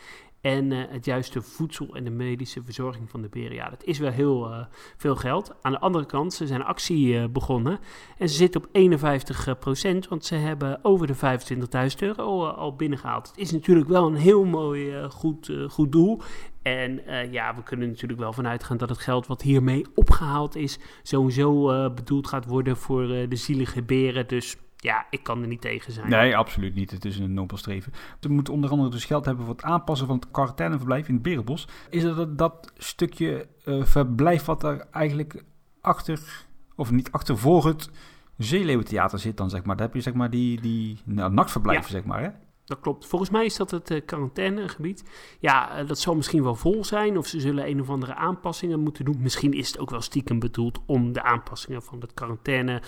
En 0.42 0.72
uh, 0.72 0.84
het 0.90 1.06
juiste 1.06 1.42
voedsel 1.42 1.96
en 1.96 2.04
de 2.04 2.10
medische 2.10 2.64
verzorging 2.64 3.10
van 3.10 3.22
de 3.22 3.30
beren. 3.30 3.56
Ja, 3.56 3.70
dat 3.70 3.84
is 3.84 4.00
wel 4.00 4.12
heel 4.12 4.52
uh, 4.52 4.66
veel 4.98 5.16
geld. 5.16 5.56
Aan 5.62 5.72
de 5.72 5.80
andere 5.80 6.06
kant, 6.06 6.34
ze 6.34 6.48
zijn 6.48 6.64
actie 6.64 7.08
uh, 7.08 7.26
begonnen. 7.28 7.80
En 8.18 8.30
ze 8.30 8.36
zitten 8.36 8.64
op 8.64 8.70
51 8.72 9.60
procent, 9.60 10.08
want 10.08 10.26
ze 10.26 10.36
hebben 10.36 10.80
over 10.84 11.08
de 11.08 11.16
25.000 11.16 11.98
euro 12.00 12.46
al 12.48 12.76
binnengehaald. 12.76 13.28
Het 13.28 13.38
is 13.38 13.52
natuurlijk 13.52 13.90
wel 13.90 14.08
een 14.08 14.16
heel 14.16 14.46
mooi 14.46 15.10
goed, 15.10 15.52
goed 15.70 15.92
doel. 15.92 16.22
En 16.62 17.02
ja, 17.32 17.56
we 17.56 17.64
kunnen 17.64 17.88
natuurlijk 17.88 18.20
wel 18.20 18.34
vanuit 18.34 18.64
gaan 18.64 18.78
dat 18.78 18.90
het 18.90 18.98
geld 18.98 19.28
wat 19.28 19.42
hiermee 19.42 19.86
opgehaald 19.96 20.56
is, 20.56 20.80
sowieso 21.04 21.64
bedoeld 21.94 22.28
gaat 22.28 22.46
worden 22.46 22.78
voor 22.78 23.08
de 23.08 23.36
zielige 23.36 23.82
beren. 23.82 24.28
Dus 24.28 24.58
ja, 24.82 25.08
ik 25.10 25.24
kan 25.24 25.42
er 25.42 25.48
niet 25.48 25.62
tegen 25.62 25.94
zijn. 25.94 26.10
Nee, 26.10 26.38
absoluut 26.38 26.76
niet. 26.76 26.92
Het 26.92 27.06
is 27.06 27.18
een 27.20 27.34
nobel 27.34 27.58
streven. 27.58 27.94
We 28.20 28.30
moeten 28.30 28.54
onder 28.54 28.70
andere 28.70 28.90
dus 28.90 29.06
geld 29.06 29.26
hebben 29.26 29.46
voor 29.46 29.56
het 29.56 29.64
aanpassen 29.64 30.08
van 30.08 30.16
het 30.16 30.32
quarantaineverblijf 30.32 31.08
in 31.08 31.14
het 31.14 31.24
Berenbos. 31.24 31.68
Is 31.90 32.04
dat 32.04 32.38
dat 32.38 32.72
stukje 32.78 33.48
uh, 33.66 33.84
verblijf 33.84 34.46
wat 34.46 34.64
er 34.64 34.88
eigenlijk 34.92 35.44
achter, 35.82 36.46
of 36.76 36.92
niet 36.92 37.12
achter, 37.12 37.38
voor 37.38 37.66
het 37.66 37.90
Zeeleeuwentheater 38.38 39.20
zit 39.20 39.38
dan, 39.38 39.50
zeg 39.50 39.64
maar. 39.64 39.76
Daar 39.76 39.86
heb 39.86 39.96
je 39.96 40.02
zeg 40.02 40.14
maar 40.14 40.30
die, 40.30 40.62
die 40.62 41.00
nou, 41.06 41.34
nachtverblijven, 41.34 41.92
zeg 41.92 42.04
maar, 42.04 42.22
hè? 42.22 42.30
Dat 42.66 42.80
klopt. 42.80 43.06
Volgens 43.06 43.30
mij 43.30 43.46
is 43.46 43.56
dat 43.56 43.72
het 43.72 43.92
uh, 43.92 44.02
quarantainegebied. 44.06 45.04
Ja, 45.40 45.82
uh, 45.82 45.88
dat 45.88 46.00
zal 46.00 46.16
misschien 46.16 46.44
wel 46.44 46.56
vol 46.56 46.84
zijn. 46.86 47.18
Of 47.18 47.28
ze 47.28 47.40
zullen 47.40 47.70
een 47.70 47.82
of 47.82 47.90
andere 47.90 48.16
aanpassingen 48.16 48.80
moeten 48.80 49.06
doen. 49.06 49.18
Misschien 49.20 49.54
is 49.54 49.68
het 49.68 49.80
ook 49.80 49.90
wel 49.90 50.02
stiekem 50.02 50.40
bedoeld 50.40 50.80
om 50.86 51.14
de 51.14 51.24
aanpassingen 51.24 51.82
van 51.82 52.00
het 52.02 52.14
quarantaine 52.14 52.82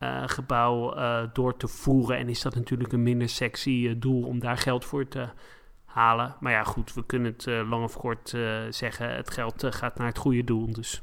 uh, 0.00 0.22
gebouw 0.26 0.96
uh, 0.96 1.22
door 1.32 1.56
te 1.56 1.68
voeren. 1.68 2.18
En 2.18 2.28
is 2.28 2.42
dat 2.42 2.54
natuurlijk 2.54 2.92
een 2.92 3.02
minder 3.02 3.28
sexy 3.28 3.70
uh, 3.70 3.94
doel 3.96 4.22
om 4.22 4.38
daar 4.38 4.56
geld 4.56 4.84
voor 4.84 5.08
te 5.08 5.28
halen. 5.84 6.36
Maar 6.40 6.52
ja, 6.52 6.64
goed, 6.64 6.94
we 6.94 7.06
kunnen 7.06 7.32
het 7.32 7.46
lang 7.46 7.84
of 7.84 7.96
kort 7.96 8.28
zeggen. 8.70 9.14
Het 9.14 9.30
geld 9.30 9.66
gaat 9.68 9.98
naar 9.98 10.06
het 10.06 10.18
goede 10.18 10.44
doel. 10.44 10.72
Dus. 10.72 11.02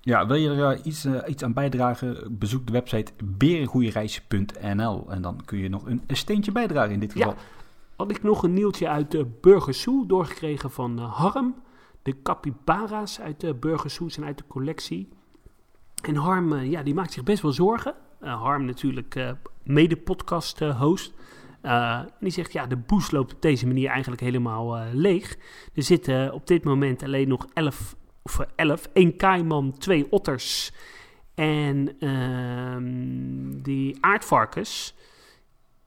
Ja, 0.00 0.26
wil 0.26 0.36
je 0.36 0.50
er 0.50 0.84
iets, 0.84 1.06
iets 1.26 1.42
aan 1.42 1.52
bijdragen? 1.52 2.38
Bezoek 2.38 2.66
de 2.66 2.72
website 2.72 3.12
berengoeiereis.nl 3.24 5.10
en 5.10 5.22
dan 5.22 5.44
kun 5.44 5.58
je 5.58 5.68
nog 5.68 5.86
een, 5.86 6.02
een, 6.06 6.16
steentje 6.16 6.52
bijdragen 6.52 6.92
in 6.92 7.00
dit 7.00 7.12
geval. 7.12 7.32
Ja, 7.32 7.38
had 7.96 8.10
ik 8.10 8.22
nog 8.22 8.42
een 8.42 8.52
nieuwtje 8.52 8.88
uit 8.88 9.10
de 9.10 9.26
Burgersoe 9.40 10.06
doorgekregen 10.06 10.70
van 10.70 10.98
Harm. 10.98 11.54
De 12.02 12.22
capybara's 12.22 13.20
uit 13.20 13.40
de 13.40 13.54
Burgersoe 13.54 14.10
zijn 14.10 14.26
uit 14.26 14.38
de 14.38 14.46
collectie. 14.48 15.08
En 16.02 16.16
Harm, 16.16 16.54
ja, 16.54 16.82
die 16.82 16.94
maakt 16.94 17.12
zich 17.12 17.22
best 17.22 17.42
wel 17.42 17.52
zorgen. 17.52 17.94
Uh, 18.22 18.42
Harm 18.42 18.64
natuurlijk 18.64 19.14
uh, 19.14 19.30
mede-podcast-host. 19.62 21.12
Uh, 21.62 22.00
die 22.20 22.30
zegt, 22.30 22.52
ja, 22.52 22.66
de 22.66 22.76
boes 22.76 23.10
loopt 23.10 23.34
op 23.34 23.42
deze 23.42 23.66
manier 23.66 23.88
eigenlijk 23.88 24.20
helemaal 24.20 24.78
leeg. 24.92 25.36
Er 25.74 25.82
zitten 25.82 26.32
op 26.32 26.46
dit 26.46 26.64
moment 26.64 27.02
alleen 27.02 27.28
nog 27.28 27.46
11, 27.54 27.96
of 28.22 28.40
11, 28.56 28.88
één 28.92 29.16
kaiman, 29.16 29.78
twee 29.78 30.06
otters 30.10 30.72
en 31.34 31.96
ehm, 31.98 33.62
die 33.62 33.96
aardvarkens. 34.00 34.94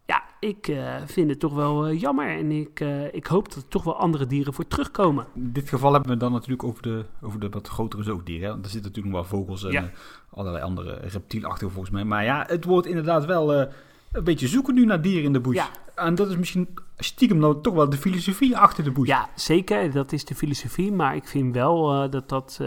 Ja, 0.06 0.24
ik 0.40 0.68
eh, 0.68 0.96
vind 1.06 1.30
het 1.30 1.40
toch 1.40 1.54
wel 1.54 1.88
eh, 1.88 2.00
jammer. 2.00 2.38
En 2.38 2.52
ik, 2.52 2.80
eh, 2.80 3.14
ik 3.14 3.26
hoop 3.26 3.48
dat 3.54 3.64
er 3.64 3.68
toch 3.68 3.84
wel 3.84 3.96
andere 3.98 4.26
dieren 4.26 4.54
voor 4.54 4.68
terugkomen. 4.68 5.26
In 5.36 5.52
dit 5.52 5.70
geval 5.70 5.94
hebben 5.94 6.12
we 6.12 6.18
dan 6.18 6.32
natuurlijk 6.32 6.64
over 6.64 6.82
de, 6.82 7.06
over 7.22 7.40
de 7.40 7.50
wat 7.50 7.68
grotere 7.68 8.04
zoogdieren. 8.04 8.46
Hè? 8.46 8.52
Want 8.52 8.66
er 8.66 8.72
zitten 8.72 8.90
natuurlijk 8.90 9.16
nog 9.16 9.30
wel 9.30 9.40
vogels 9.40 9.64
en 9.64 9.72
Ja. 9.72 9.90
allerlei 10.34 10.64
andere 10.64 10.94
reptielachtige 10.94 11.72
volgens 11.72 11.94
mij. 11.94 12.04
Maar 12.04 12.24
ja, 12.24 12.46
het 12.48 12.66
wordt 12.66 12.88
inderdaad 12.88 13.26
wel 13.26 13.54
een 13.54 14.24
beetje 14.24 14.48
zoeken 14.48 14.74
nu 14.74 14.86
naar 14.86 15.02
dieren 15.02 15.24
in 15.24 15.34
de 15.34 15.40
bush. 15.42 15.56
Ja. 15.56 15.70
En 15.96 16.16
dat 16.16 16.30
is 16.30 16.38
misschien 16.38 16.68
stiekem 16.98 17.38
nou 17.38 17.62
toch 17.62 17.74
wel 17.74 17.90
de 17.90 17.98
filosofie 17.98 18.58
achter 18.58 18.84
de 18.84 18.92
bush. 18.92 19.08
Ja, 19.08 19.30
zeker. 19.36 19.92
Dat 19.92 20.12
is 20.12 20.26
de 20.26 20.36
filosofie. 20.36 20.92
Maar 20.92 21.16
ik 21.16 21.28
vind 21.28 21.54
wel 21.54 22.10
dat 22.10 22.30
dat 22.30 22.60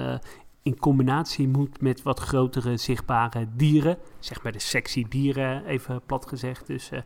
in 0.65 0.79
combinatie 0.79 1.49
moet 1.49 1.81
met 1.81 2.03
wat 2.03 2.21
grotere 2.21 2.77
zichtbare 2.77 3.47
dieren. 3.57 3.99
Zeg 4.19 4.43
maar 4.43 4.53
de 4.53 4.59
sexy 4.59 5.07
dieren, 5.09 5.67
even 5.67 6.03
plat 6.07 6.27
gezegd. 6.27 6.67
Dus 6.67 6.91
eh, 6.91 7.01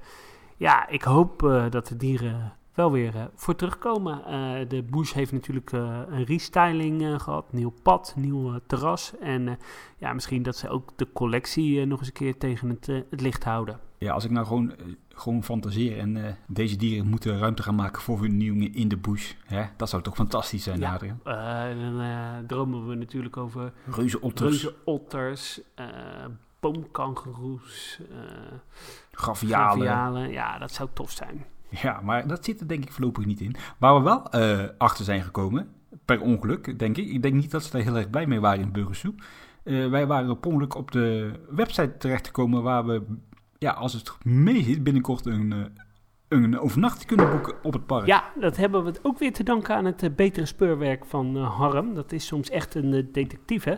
ja, 0.57 0.89
ik 0.89 1.03
hoop 1.03 1.43
eh, 1.43 1.71
dat 1.71 1.87
de 1.87 1.97
dieren 1.97 2.53
wel 2.79 2.93
weer 2.93 3.17
eh, 3.17 3.25
voor 3.35 3.57
terugkomen. 3.57 4.25
Eh, 4.25 4.69
de 4.69 4.83
Bush 4.83 5.13
heeft 5.13 5.33
natuurlijk 5.33 5.73
eh, 5.73 6.01
een 6.11 6.25
restyling 6.25 7.03
eh, 7.03 7.19
gehad. 7.19 7.53
Nieuw 7.53 7.73
pad, 7.83 8.15
nieuw 8.17 8.59
terras. 8.67 9.13
En 9.21 9.59
ja, 9.99 10.13
misschien 10.13 10.43
dat 10.43 10.57
ze 10.57 10.69
ook 10.69 10.91
de 10.97 11.13
collectie 11.13 11.87
nog 11.87 11.99
eens 11.99 12.09
een 12.09 12.15
keer 12.15 12.39
tegen 12.39 12.69
het, 12.69 12.87
het 12.87 13.21
licht 13.21 13.45
houden. 13.45 13.81
Ja, 13.99 14.13
als 14.13 14.25
ik 14.25 14.31
nou 14.31 14.47
gewoon, 14.47 14.73
gewoon 15.09 15.45
fantaseer 15.45 15.99
en 15.99 16.37
deze 16.47 16.77
dieren 16.77 17.09
moeten 17.09 17.39
ruimte 17.39 17.63
gaan 17.63 17.75
maken 17.75 18.03
voor 18.03 18.19
vernieuwingen 18.19 18.75
in 18.75 18.89
de 18.89 18.97
bush. 18.97 19.33
Hè? 19.45 19.65
Dat 19.77 19.89
zou 19.89 20.03
toch 20.03 20.15
fantastisch 20.15 20.63
zijn, 20.63 20.81
Ja. 20.81 20.95
Adriaan? 20.95 21.21
Dan 21.79 22.47
dromen 22.47 22.89
we 22.89 22.95
natuurlijk 22.95 23.37
over 23.37 23.73
Reuzenotters, 23.91 24.63
Reuzenotters, 24.63 25.61
boomkangeroes, 26.61 28.01
gavialen. 29.13 29.87
gavialen. 29.87 30.31
Ja, 30.31 30.59
dat 30.59 30.73
zou 30.73 30.89
tof 30.93 31.11
zijn. 31.11 31.45
Ja, 31.83 32.01
maar 32.01 32.27
dat 32.27 32.45
zit 32.45 32.61
er 32.61 32.69
denk 32.69 32.83
ik 32.85 32.93
voorlopig 32.93 33.27
niet 33.27 33.41
in. 33.41 33.55
Waar 33.79 33.95
we 33.95 34.03
wel 34.03 34.31
eh, 34.31 34.65
achter 34.79 35.05
zijn 35.05 35.23
gekomen, 35.23 35.69
per 36.05 36.21
ongeluk, 36.21 36.79
denk 36.79 36.97
ik. 36.97 37.09
Ik 37.09 37.23
denk 37.23 37.35
niet 37.35 37.51
dat 37.51 37.65
ze 37.65 37.71
daar 37.71 37.83
heel 37.83 37.97
erg 37.97 38.11
blij 38.11 38.27
mee 38.27 38.41
waren 38.41 38.65
in 38.65 38.73
Burgersoe. 38.73 39.15
Eh, 39.63 39.89
wij 39.89 40.07
waren 40.07 40.41
per 40.41 40.51
ongeluk 40.51 40.75
op 40.75 40.91
de 40.91 41.33
website 41.49 41.97
terechtgekomen 41.99 42.63
waar 42.63 42.87
we, 42.87 43.03
ja, 43.59 43.73
als 43.73 43.93
het 43.93 44.25
mee 44.25 44.63
zit, 44.63 44.85
binnenkort 44.85 45.27
een, 45.27 45.53
eh, 45.53 45.59
een 46.29 46.59
overnachting 46.59 47.07
kunnen 47.07 47.31
boeken 47.31 47.55
op 47.63 47.73
het 47.73 47.87
park. 47.87 48.07
Ja, 48.07 48.33
dat 48.41 48.57
hebben 48.57 48.85
we 48.85 48.99
ook 49.03 49.19
weer 49.19 49.33
te 49.33 49.43
danken 49.43 49.75
aan 49.75 49.85
het 49.85 50.17
betere 50.17 50.47
speurwerk 50.47 51.05
van 51.05 51.37
Harm. 51.37 51.95
Dat 51.95 52.13
is 52.13 52.27
soms 52.27 52.51
echt 52.51 52.75
een 52.75 53.09
detectief, 53.13 53.65
hè. 53.65 53.75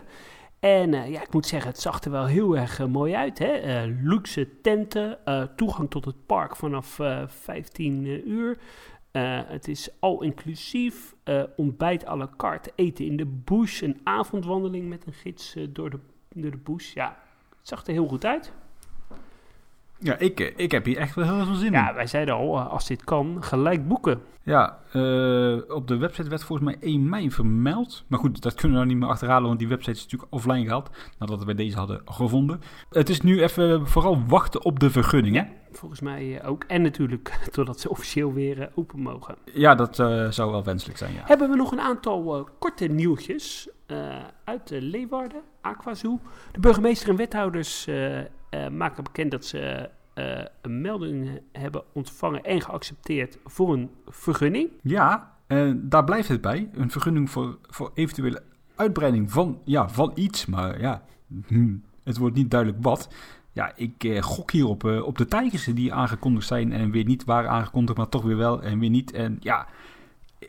En 0.61 0.95
eh, 0.95 1.11
ja, 1.11 1.23
ik 1.23 1.33
moet 1.33 1.47
zeggen, 1.47 1.71
het 1.71 1.81
zag 1.81 2.01
er 2.01 2.11
wel 2.11 2.27
heel 2.27 2.57
erg 2.57 2.79
eh, 2.79 2.87
mooi 2.87 3.15
uit. 3.15 3.39
Hè? 3.39 3.53
Eh, 3.53 3.83
luxe 4.03 4.61
tenten, 4.61 5.19
toegang 5.57 5.91
tot 5.91 6.05
het 6.05 6.27
park 6.27 6.57
vanaf 6.57 6.99
eh 6.99 7.23
15 7.27 8.29
uur. 8.31 8.59
Het 9.47 9.69
is 9.69 9.89
al 10.01 10.23
inclusief, 10.23 11.15
ontbijt 11.57 12.07
à 12.07 12.17
la 12.17 12.29
carte, 12.37 12.73
eten 12.75 13.05
in 13.05 13.17
de 13.17 13.27
bush, 13.27 13.81
een 13.81 14.01
avondwandeling 14.05 14.89
met 14.89 15.07
een 15.07 15.13
gids 15.13 15.57
door, 15.69 15.91
de, 15.91 15.99
door 16.35 16.51
de 16.51 16.57
bush. 16.57 16.95
Ja, 16.95 17.19
het 17.59 17.69
zag 17.69 17.87
er 17.87 17.93
heel 17.93 18.09
goed 18.09 18.25
uit. 18.25 18.53
Ja, 20.03 20.19
ik, 20.19 20.41
ik 20.57 20.71
heb 20.71 20.85
hier 20.85 20.97
echt 20.97 21.15
wel 21.15 21.25
heel 21.35 21.45
veel 21.45 21.55
zin 21.55 21.73
Ja, 21.73 21.89
in. 21.89 21.95
wij 21.95 22.07
zeiden 22.07 22.35
al, 22.35 22.59
eh, 22.59 22.69
als 22.71 22.87
dit 22.87 23.05
kan, 23.05 23.37
gelijk 23.41 23.89
boeken. 23.89 24.23
Ja, 24.43 24.79
eh, 24.93 25.75
op 25.75 25.89
de 25.89 25.97
website 25.97 26.29
werd 26.29 26.45
volgens 26.45 26.69
mij 26.69 26.77
1 26.81 27.09
mei 27.09 27.31
vermeld. 27.31 28.05
Maar 28.07 28.19
goed, 28.19 28.43
dat 28.43 28.55
kunnen 28.55 28.71
we 28.71 28.77
nou 28.85 28.89
niet 28.95 29.03
meer 29.03 29.09
achterhalen, 29.13 29.47
want 29.47 29.59
die 29.59 29.69
website 29.69 29.91
is 29.97 30.03
natuurlijk 30.03 30.33
offline 30.33 30.65
gehaald. 30.65 30.91
Nadat 31.19 31.45
we 31.45 31.55
deze 31.55 31.77
hadden 31.77 32.03
gevonden. 32.05 32.61
Het 32.91 33.09
is 33.09 33.21
nu 33.21 33.43
even 33.43 33.87
vooral 33.89 34.23
wachten 34.27 34.65
op 34.65 34.81
de 34.81 34.91
vergunning, 34.91 35.37
hè? 35.37 35.43
Ja, 35.43 35.49
volgens 35.73 36.01
mij 36.01 36.39
eh, 36.41 36.49
ook. 36.51 36.65
En 36.65 36.83
natuurlijk, 36.83 37.39
totdat 37.53 37.81
ze 37.81 37.91
officieel 37.91 38.33
weer 38.33 38.71
open 38.75 39.01
mogen. 39.01 39.37
Ja, 39.53 39.75
dat 39.75 39.97
zou 40.35 40.51
wel 40.51 40.65
wenselijk 40.65 40.99
zijn, 40.99 41.13
ja. 41.13 41.21
Hebben 41.25 41.51
we 41.51 41.57
nog 41.57 41.73
een 41.73 41.81
aantal 41.81 42.49
korte 42.59 42.87
nieuwtjes 42.87 43.69
uit 44.45 44.69
de 44.69 44.83
Leeuwarden, 44.83 45.41
Aquazoo. 45.61 46.21
De 46.53 46.61
burgemeester 46.61 47.09
en 47.09 47.17
wethouders 47.17 47.87
eh, 48.51 48.69
maken 48.69 49.05
bekend 49.05 49.31
dat 49.31 49.45
ze 49.45 49.91
eh, 50.21 50.45
een 50.61 50.81
melding 50.81 51.41
hebben 51.53 51.83
ontvangen 51.93 52.45
en 52.45 52.61
geaccepteerd 52.61 53.39
voor 53.45 53.73
een 53.73 53.91
vergunning. 54.07 54.71
Ja, 54.83 55.37
eh, 55.47 55.71
daar 55.75 56.05
blijft 56.05 56.29
het 56.29 56.41
bij. 56.41 56.71
Een 56.73 56.91
vergunning 56.91 57.31
voor, 57.31 57.59
voor 57.63 57.91
eventuele 57.95 58.43
uitbreiding 58.75 59.31
van, 59.31 59.61
ja, 59.65 59.89
van 59.89 60.13
iets. 60.15 60.47
Maar 60.47 60.81
ja, 60.81 61.03
hm, 61.47 61.75
het 62.05 62.17
wordt 62.17 62.37
niet 62.37 62.51
duidelijk 62.51 62.83
wat. 62.83 63.09
Ja, 63.53 63.73
ik 63.77 64.05
eh, 64.05 64.23
gok 64.23 64.51
hier 64.51 64.67
op, 64.67 64.85
op 64.85 65.19
de 65.19 65.27
tijgers 65.27 65.65
die 65.65 65.93
aangekondigd 65.93 66.47
zijn 66.47 66.73
en 66.73 66.91
weer 66.91 67.05
niet 67.05 67.25
waren 67.25 67.51
aangekondigd, 67.51 67.99
maar 67.99 68.09
toch 68.09 68.23
weer 68.23 68.37
wel 68.37 68.63
en 68.63 68.79
weer 68.79 68.91
niet. 68.91 69.13
En 69.13 69.37
ja, 69.41 69.67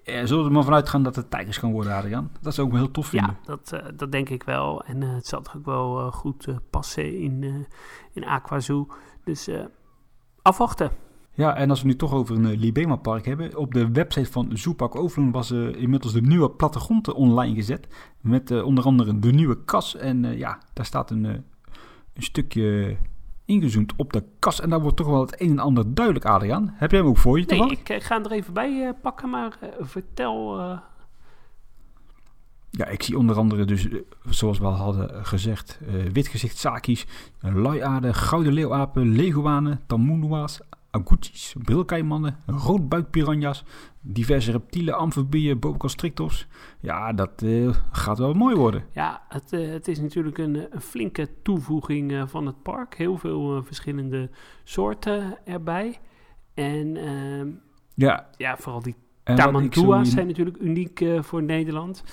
zullen 0.03 0.43
we 0.43 0.45
er 0.45 0.51
maar 0.51 0.63
vanuit 0.63 0.89
gaan 0.89 1.03
dat 1.03 1.15
het 1.15 1.29
tijgers 1.29 1.57
gaan 1.57 1.71
worden, 1.71 1.95
Adriaan? 1.95 2.31
Dat 2.41 2.53
zou 2.53 2.67
ik 2.67 2.73
wel 2.73 2.81
heel 2.81 2.91
tof 2.91 3.07
vinden. 3.07 3.37
Ja, 3.41 3.45
dat, 3.45 3.71
eh, 3.71 3.85
dat 3.95 4.11
denk 4.11 4.29
ik 4.29 4.43
wel. 4.43 4.83
En 4.83 5.03
eh, 5.03 5.13
het 5.13 5.27
zal 5.27 5.41
toch 5.41 5.57
ook 5.57 5.65
wel 5.65 5.99
eh, 5.99 6.11
goed 6.11 6.47
eh, 6.47 6.55
passen 6.69 7.19
in, 7.19 7.43
eh 7.43 7.53
in 8.13 8.25
Aquazoo. 8.25 8.87
Dus 9.23 9.47
eh, 9.47 9.65
afwachten. 10.41 10.91
Ja, 11.33 11.55
en 11.55 11.69
als 11.69 11.81
we 11.81 11.87
nu 11.87 11.95
toch 11.95 12.13
over 12.13 12.35
een 12.35 12.51
uh, 12.51 12.57
Libema-park 12.59 13.25
hebben. 13.25 13.57
Op 13.57 13.73
de 13.73 13.91
website 13.91 14.31
van 14.31 14.57
Zoopark 14.57 14.95
Overloon 14.95 15.31
was 15.31 15.51
inmiddels 15.51 16.13
de 16.13 16.21
nieuwe 16.21 16.51
plattegrond 16.51 17.13
online 17.13 17.55
gezet. 17.55 17.87
Met 18.21 18.63
onder 18.63 18.83
andere 18.83 19.19
de 19.19 19.31
nieuwe 19.31 19.63
kas. 19.63 19.95
En 19.95 20.37
ja, 20.37 20.59
daar 20.73 20.85
staat 20.85 21.11
een, 21.11 21.23
een 21.23 21.43
stukje 22.13 22.97
ingezoomd 23.51 23.93
op 23.95 24.13
de 24.13 24.23
kas. 24.39 24.61
En 24.61 24.69
daar 24.69 24.81
wordt 24.81 24.97
toch 24.97 25.07
wel 25.07 25.21
het 25.21 25.41
een 25.41 25.49
en 25.49 25.59
ander 25.59 25.93
duidelijk, 25.93 26.25
Adriaan. 26.25 26.73
Heb 26.75 26.91
jij 26.91 26.99
hem 26.99 27.09
ook 27.09 27.17
voor 27.17 27.39
je? 27.39 27.45
Nee, 27.45 27.71
ik 27.71 28.03
ga 28.03 28.15
hem 28.15 28.25
er 28.25 28.31
even 28.31 28.53
bij 28.53 28.93
pakken, 29.01 29.29
maar 29.29 29.57
vertel... 29.79 30.59
eh. 30.59 30.77
Ja, 32.69 32.85
ik 32.85 33.03
zie 33.03 33.17
onder 33.17 33.35
andere 33.37 33.65
dus, 33.65 33.87
zoals 34.29 34.59
we 34.59 34.65
al 34.65 34.73
hadden 34.73 35.25
gezegd, 35.25 35.79
witgezicht 36.11 36.57
saki's, 36.57 37.05
luiaarden, 37.39 38.13
gouden 38.15 38.53
leeuwapen, 38.53 39.15
leguanen, 39.15 39.81
tamunua's, 39.87 40.59
agoutis, 40.91 41.55
brilkeimannen, 41.63 42.37
roodbuikpiranha's, 42.45 43.63
diverse 44.01 44.51
reptielen, 44.51 44.97
amfibieën, 44.97 45.59
boa 45.59 45.77
constrictors. 45.77 46.47
Ja, 46.79 47.13
dat 47.13 47.41
uh, 47.43 47.75
gaat 47.91 48.17
wel 48.17 48.33
mooi 48.33 48.55
worden. 48.55 48.83
Ja, 48.93 49.21
het, 49.27 49.53
uh, 49.53 49.71
het 49.71 49.87
is 49.87 49.99
natuurlijk 49.99 50.37
een, 50.37 50.67
een 50.69 50.81
flinke 50.81 51.29
toevoeging 51.41 52.11
uh, 52.11 52.27
van 52.27 52.45
het 52.45 52.61
park. 52.61 52.97
Heel 52.97 53.17
veel 53.17 53.63
verschillende 53.63 54.29
soorten 54.63 55.37
erbij. 55.45 55.99
En 56.53 56.97
ehm, 56.97 57.49
ja. 57.93 58.29
ja, 58.37 58.57
vooral 58.57 58.81
die 58.81 58.95
tamantua's 59.23 60.09
zijn 60.09 60.27
natuurlijk 60.27 60.57
uniek 60.57 61.01
eh, 61.01 61.21
voor 61.21 61.43
Nederland. 61.43 62.03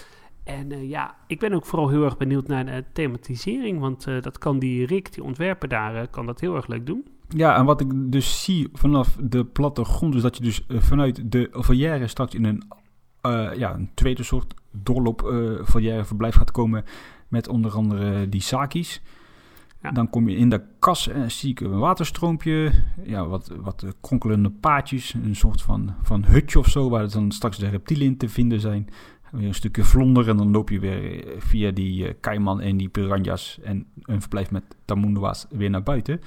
En 0.44 0.88
ja, 0.88 1.16
ik 1.26 1.38
ben 1.38 1.52
ook 1.52 1.66
vooral 1.66 1.88
heel 1.88 2.04
erg 2.04 2.16
benieuwd 2.16 2.46
naar 2.46 2.64
de 2.64 2.84
thematisering. 2.92 3.80
Want 3.80 4.04
dat 4.04 4.38
kan 4.38 4.58
die 4.58 4.86
Rick, 4.86 5.12
die 5.12 5.22
ontwerper 5.22 5.68
daar, 5.68 6.08
kan 6.08 6.26
dat 6.26 6.40
heel 6.40 6.56
erg 6.56 6.66
leuk 6.66 6.86
doen. 6.86 7.06
Ja, 7.28 7.56
en 7.56 7.64
wat 7.64 7.80
ik 7.80 7.90
dus 7.94 8.44
zie 8.44 8.68
vanaf 8.72 9.16
de 9.20 9.44
plattegrond... 9.44 10.14
is 10.14 10.22
dat 10.22 10.36
je 10.36 10.42
dus 10.42 10.66
vanuit 10.68 11.32
de 11.32 11.48
volière 11.50 12.06
straks 12.06 12.34
in 12.34 12.44
een, 12.44 12.62
ja, 13.58 13.74
een 13.74 13.90
tweede 13.94 14.22
soort 14.22 14.54
doorloop 14.70 15.20
volière 15.60 16.04
verblijf 16.04 16.34
gaat 16.34 16.50
komen... 16.50 16.84
met 17.28 17.48
onder 17.48 17.72
andere 17.72 18.28
die 18.28 18.40
saki's. 18.40 19.02
Ja. 19.82 19.90
Dan 19.90 20.10
kom 20.10 20.28
je 20.28 20.36
in 20.36 20.48
de 20.48 20.62
kas 20.78 21.08
en 21.08 21.30
zie 21.30 21.50
ik 21.50 21.60
een 21.60 21.78
waterstroompje, 21.78 22.72
ja, 23.02 23.26
wat, 23.26 23.52
wat 23.60 23.84
kronkelende 24.00 24.50
paadjes, 24.50 25.14
een 25.14 25.36
soort 25.36 25.62
van, 25.62 25.94
van 26.02 26.24
hutje 26.24 26.58
of 26.58 26.68
zo... 26.68 26.88
waar 26.88 27.10
dan 27.10 27.32
straks 27.32 27.58
de 27.58 27.68
reptielen 27.68 28.06
in 28.06 28.16
te 28.16 28.28
vinden 28.28 28.60
zijn 28.60 28.88
weer 29.30 29.46
een 29.46 29.54
stukje 29.54 29.84
vlonder 29.84 30.28
en 30.28 30.36
dan 30.36 30.50
loop 30.50 30.70
je 30.70 30.80
weer 30.80 31.24
via 31.38 31.70
die 31.70 32.06
uh, 32.06 32.12
kaiman 32.20 32.60
en 32.60 32.76
die 32.76 32.88
piranha's 32.88 33.58
en 33.62 33.86
een 34.02 34.20
verblijf 34.20 34.50
met 34.50 34.64
tamundua's 34.84 35.46
weer 35.50 35.70
naar 35.70 35.82
buiten. 35.82 36.20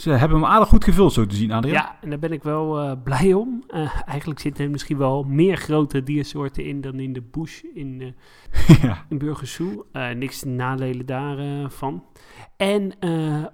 Ze 0.00 0.10
hebben 0.10 0.38
hem 0.40 0.46
aardig 0.46 0.68
goed 0.68 0.84
gevuld, 0.84 1.12
zo 1.12 1.26
te 1.26 1.34
zien, 1.34 1.52
Adriaan. 1.52 1.82
Ja, 1.82 1.98
en 2.00 2.10
daar 2.10 2.18
ben 2.18 2.32
ik 2.32 2.42
wel 2.42 2.84
uh, 2.84 2.92
blij 3.04 3.32
om. 3.32 3.64
Uh, 3.68 4.00
eigenlijk 4.06 4.40
zitten 4.40 4.64
er 4.64 4.70
misschien 4.70 4.98
wel 4.98 5.22
meer 5.22 5.56
grote 5.56 6.02
diersoorten 6.02 6.64
in 6.64 6.80
dan 6.80 7.00
in 7.00 7.12
de 7.12 7.22
bush 7.22 7.62
in, 7.74 8.14
ja. 8.82 9.04
in 9.08 9.18
Burgersoe. 9.18 9.84
niks 10.16 10.42
nadelen 10.42 11.06
daarvan. 11.06 12.04
en 12.56 12.92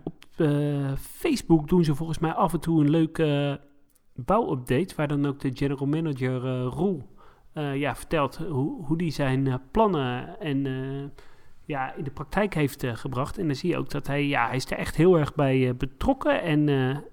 op 0.05 0.25
Facebook 0.99 1.69
doen 1.69 1.85
ze 1.85 1.95
volgens 1.95 2.19
mij 2.19 2.33
af 2.33 2.53
en 2.53 2.61
toe 2.61 2.81
een 2.81 2.91
leuke 2.91 3.61
bouwupdate, 4.15 4.95
waar 4.97 5.09
dan 5.09 5.27
ook 5.27 5.41
de 5.41 5.51
general 5.55 5.87
manager 5.87 6.63
Roel 6.63 7.15
uh, 7.59 7.77
ja, 7.77 7.95
vertelt 7.95 8.37
hoe, 8.37 8.85
hoe 8.85 8.99
die 8.99 9.11
zijn 9.11 9.47
uh, 9.47 9.55
plannen 9.71 10.41
en 10.41 10.65
uh, 10.65 11.05
ja, 11.67 11.95
in 11.95 12.05
de 12.05 12.11
praktijk 12.11 12.55
heeft 12.55 12.85
gebracht. 12.87 13.39
En 13.39 13.47
dan 13.47 13.55
zie 13.57 13.71
je 13.71 13.77
ook 13.79 13.91
dat 13.91 14.07
hij, 14.07 14.27
ja, 14.27 14.47
hij 14.47 14.57
is 14.57 14.71
er 14.71 14.77
echt 14.79 14.97
heel 14.97 15.19
erg 15.19 15.35
bij 15.35 15.75
betrokken. 15.77 16.43
En 16.43 16.67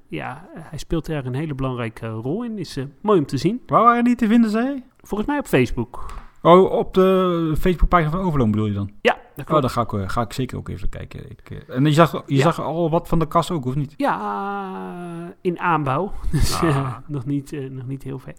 ja, 0.08 0.48
hij 0.60 0.78
speelt 0.78 1.08
er 1.08 1.26
een 1.26 1.36
hele 1.36 1.56
belangrijke 1.56 2.08
rol 2.08 2.44
in. 2.44 2.58
Is 2.58 2.78
mooi 3.02 3.20
om 3.20 3.26
te 3.26 3.38
zien. 3.38 3.62
Waar 3.68 3.84
waren 3.84 4.04
die 4.04 4.16
te 4.16 4.28
vinden, 4.28 4.50
zei 4.50 4.84
Volgens 5.02 5.30
mij 5.30 5.40
op 5.40 5.46
Facebook. 5.48 6.06
Oh, 6.42 6.72
op 6.72 6.94
de 6.94 7.56
Facebookpagina 7.60 8.10
van 8.10 8.20
Overloon 8.20 8.52
bedoel 8.52 8.66
je 8.66 8.74
dan? 8.74 8.92
Ja, 9.02 9.18
dat 9.36 9.50
Oh, 9.64 9.70
ga 9.70 9.82
ik, 9.82 9.94
eh, 9.94 10.10
ga 10.10 10.22
ik 10.22 10.34
zeker 10.34 10.58
ook 10.58 10.70
even 10.70 10.90
kijken. 10.90 11.30
Ik, 11.30 11.50
eh, 11.50 11.76
en 11.76 11.86
je 11.86 11.92
zag, 11.92 12.12
je 12.12 12.36
Ja. 12.36 12.42
zag 12.42 12.62
al 12.62 12.90
wat 12.90 13.08
van 13.08 13.20
de 13.20 13.28
kast 13.28 13.52
ook, 13.52 13.66
of 13.66 13.76
niet? 13.76 13.94
Ja, 13.98 15.34
in 15.42 15.60
aanbouw. 15.60 16.12
Dus 16.32 16.62
Ah. 16.62 16.70
eh, 16.70 16.98
nog, 17.08 17.26
niet, 17.26 17.54
eh, 17.54 17.70
nog 17.70 17.88
niet 17.88 18.04
heel 18.04 18.20
ver. 18.20 18.34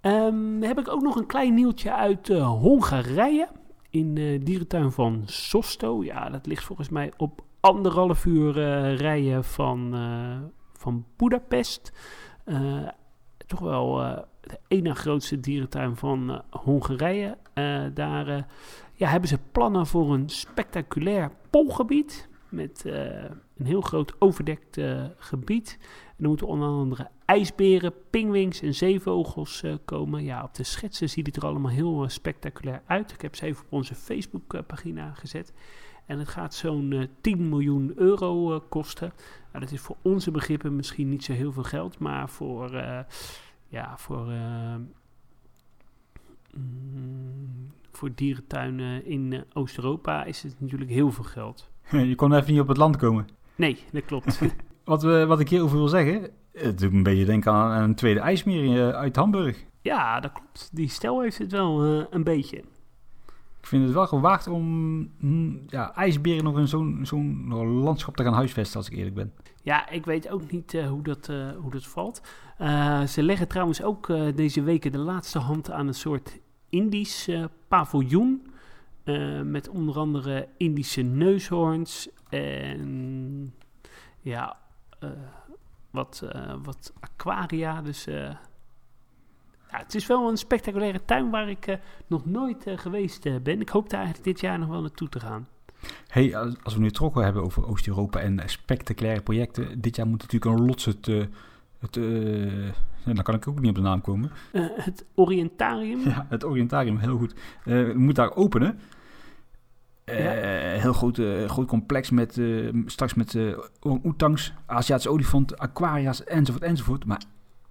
Ehm, 0.00 0.60
heb 0.62 0.78
ik 0.78 0.88
ook 0.88 1.02
nog 1.02 1.16
een 1.16 1.26
klein 1.26 1.54
nieuwtje 1.54 1.94
uit 1.94 2.28
eh, 2.30 2.46
Hongarije. 2.48 3.48
In 3.90 4.14
de 4.14 4.40
dierentuin 4.42 4.92
van 4.92 5.22
Sosto. 5.24 6.04
Ja, 6.04 6.28
dat 6.30 6.46
ligt 6.46 6.64
volgens 6.64 6.88
mij 6.88 7.12
op 7.16 7.44
anderhalf 7.60 8.24
uur 8.24 8.58
eh, 8.58 8.96
rijden 8.96 9.44
van, 9.44 9.94
eh, 9.94 10.38
van 10.72 11.04
Budapest. 11.16 11.92
Eh, 12.44 12.88
toch 13.46 13.60
wel 13.60 14.02
eh, 14.02 14.18
de 14.40 14.58
ene 14.68 14.94
grootste 14.94 15.40
dierentuin 15.40 15.96
van 15.96 16.30
eh, 16.30 16.38
Hongarije. 16.50 17.36
Eh, 17.52 17.84
daar 17.94 18.28
eh, 18.28 18.42
ja, 18.94 19.08
hebben 19.08 19.28
ze 19.28 19.38
plannen 19.52 19.86
voor 19.86 20.14
een 20.14 20.28
spectaculair 20.28 21.30
poolgebied. 21.50 22.28
Met 22.48 22.84
eh, 22.84 23.24
een 23.56 23.66
heel 23.66 23.80
groot 23.80 24.14
overdekt 24.18 24.76
eh, 24.76 25.04
gebied. 25.16 25.78
Er 26.20 26.28
moeten 26.28 26.46
onder 26.46 26.68
andere 26.68 27.08
ijsberen, 27.24 27.92
pingwings 28.10 28.62
en 28.62 28.74
zeevogels 28.74 29.62
eh, 29.62 29.74
komen. 29.84 30.24
Ja, 30.24 30.42
op 30.42 30.54
de 30.54 30.62
schetsen 30.62 31.10
ziet 31.10 31.26
het 31.26 31.36
er 31.36 31.46
allemaal 31.46 31.70
heel 31.70 32.02
eh, 32.02 32.08
spectaculair 32.08 32.82
uit. 32.86 33.12
Ik 33.12 33.20
heb 33.20 33.36
ze 33.36 33.46
even 33.46 33.64
op 33.64 33.72
onze 33.72 33.94
Facebookpagina 33.94 35.12
gezet. 35.12 35.52
En 36.06 36.18
het 36.18 36.28
gaat 36.28 36.54
zo'n 36.54 36.92
eh, 36.92 37.06
10 37.20 37.48
miljoen 37.48 37.92
euro 37.96 38.60
kosten. 38.68 39.12
Nou, 39.52 39.64
dat 39.64 39.72
is 39.72 39.80
voor 39.80 39.96
onze 40.02 40.30
begrippen 40.30 40.76
misschien 40.76 41.08
niet 41.08 41.24
zo 41.24 41.32
heel 41.32 41.52
veel 41.52 41.62
geld, 41.62 41.98
maar 41.98 42.28
voor, 42.28 42.70
ja, 43.68 43.98
voor, 43.98 44.26
mm, 46.54 47.72
voor 47.90 48.14
dierentuinen 48.14 49.06
in 49.06 49.44
Oost-Europa 49.52 50.24
is 50.24 50.42
het 50.42 50.60
natuurlijk 50.60 50.90
heel 50.90 51.10
veel 51.10 51.24
geld. 51.24 51.70
je 51.90 52.14
kon 52.14 52.34
even 52.34 52.52
niet 52.52 52.60
op 52.60 52.68
het 52.68 52.76
land 52.76 52.96
komen. 52.96 53.28
Nee, 53.56 53.78
dat 53.92 54.04
klopt. 54.04 54.40
Wat, 54.84 55.02
we, 55.02 55.26
wat 55.26 55.40
ik 55.40 55.48
hierover 55.48 55.76
wil 55.76 55.88
zeggen, 55.88 56.30
het 56.52 56.78
doet 56.78 56.90
me 56.90 56.96
een 56.96 57.02
beetje 57.02 57.24
denken 57.24 57.52
aan 57.52 57.82
een 57.82 57.94
tweede 57.94 58.20
ijsmeer 58.20 58.88
eh, 58.88 58.94
uit 58.94 59.16
Hamburg. 59.16 59.64
ja, 59.82 60.20
dat 60.20 60.32
klopt. 60.32 60.70
Die 60.72 60.88
stel 60.88 61.20
heeft 61.20 61.38
het 61.38 61.52
wel 61.52 61.84
eh, 61.84 62.04
een 62.10 62.24
beetje. 62.24 62.56
Ik 63.60 63.66
vind 63.66 63.84
het 63.84 63.92
wel 63.92 64.06
gewaagd 64.06 64.46
om 64.46 64.64
mm, 65.18 65.62
ja, 65.66 65.94
ijsberen 65.94 66.44
nog 66.44 66.58
in 66.58 66.68
zo'n 66.68 67.00
zo'n 67.02 67.48
landschap 67.64 68.16
te 68.16 68.22
gaan 68.22 68.32
huisvesten, 68.32 68.76
als 68.76 68.88
ik 68.88 68.96
eerlijk 68.96 69.14
ben. 69.14 69.32
Ja, 69.62 69.88
ik 69.88 70.04
weet 70.04 70.28
ook 70.28 70.50
niet 70.50 70.74
eh, 70.74 70.88
hoe, 70.88 71.02
dat, 71.02 71.26
hoe 71.60 71.70
dat 71.70 71.86
valt. 71.86 72.20
Ze 73.08 73.22
leggen 73.22 73.48
trouwens 73.48 73.82
ook 73.82 74.06
deze 74.34 74.62
weken 74.62 74.92
de 74.92 74.98
laatste 74.98 75.38
hand 75.38 75.70
aan 75.70 75.86
een 75.86 75.94
soort 75.94 76.38
Indisch 76.68 77.30
paviljoen. 77.68 78.46
met 79.44 79.68
onder 79.68 79.98
andere 79.98 80.48
Indische 80.56 81.02
neushoorns 81.02 82.08
en 82.28 83.54
ja, 84.20 84.56
wat, 85.90 86.22
eh, 86.32 86.54
wat 86.62 86.92
aquaria. 87.00 87.82
Dus 87.82 88.06
eh, 88.06 88.14
ja, 89.70 89.78
het 89.78 89.94
is 89.94 90.06
wel 90.06 90.28
een 90.28 90.36
spectaculaire 90.36 91.04
tuin 91.04 91.30
waar 91.30 91.48
ik 91.48 91.66
eh, 91.66 91.76
nog 92.06 92.26
nooit 92.26 92.66
eh, 92.66 92.78
geweest 92.78 93.26
eh, 93.26 93.34
ben. 93.42 93.60
Ik 93.60 93.68
hoop 93.68 93.90
daar 93.90 94.00
eigenlijk 94.00 94.28
dit 94.28 94.40
jaar 94.40 94.58
nog 94.58 94.68
wel 94.68 94.80
naartoe 94.80 95.08
te 95.08 95.20
gaan. 95.20 95.48
Hey, 96.06 96.36
als 96.36 96.74
we 96.74 96.80
nu 96.80 96.86
het 96.86 96.98
hebben 97.14 97.42
over 97.42 97.66
Oost-Europa 97.66 98.20
en 98.20 98.40
eh, 98.40 98.46
spectaculaire 98.48 99.22
projecten. 99.22 99.80
Dit 99.80 99.96
jaar 99.96 100.06
moet 100.06 100.20
natuurlijk 100.22 100.58
een 100.58 100.66
lots 100.66 100.84
het... 100.84 101.08
eh, 101.08 101.20
eh, 101.96 102.72
dan 103.04 103.22
kan 103.22 103.34
ik 103.34 103.48
ook 103.48 103.60
niet 103.60 103.68
op 103.68 103.74
de 103.74 103.80
naam 103.80 104.00
komen. 104.00 104.30
Eh, 104.52 104.64
het 104.74 105.04
Orientarium. 105.14 106.00
Ja, 106.00 106.26
het 106.28 106.44
Orientarium, 106.44 106.98
heel 106.98 107.18
goed. 107.18 107.34
Eh 107.64 107.94
moet 107.94 108.14
daar 108.14 108.34
openen. 108.34 108.78
Eh. 110.10 110.82
Heel 110.82 110.92
groot, 110.92 111.18
eh, 111.18 111.48
groot 111.48 111.66
complex 111.66 112.10
met 112.10 112.38
eh, 112.38 112.68
straks 112.86 113.14
met 113.14 113.38
oetangs, 113.82 114.52
Aziatische 114.66 115.10
olifant, 115.10 115.58
aquaria's 115.58 116.24
enzovoort 116.24 116.64
enzovoort. 116.64 117.04
Maar 117.04 117.22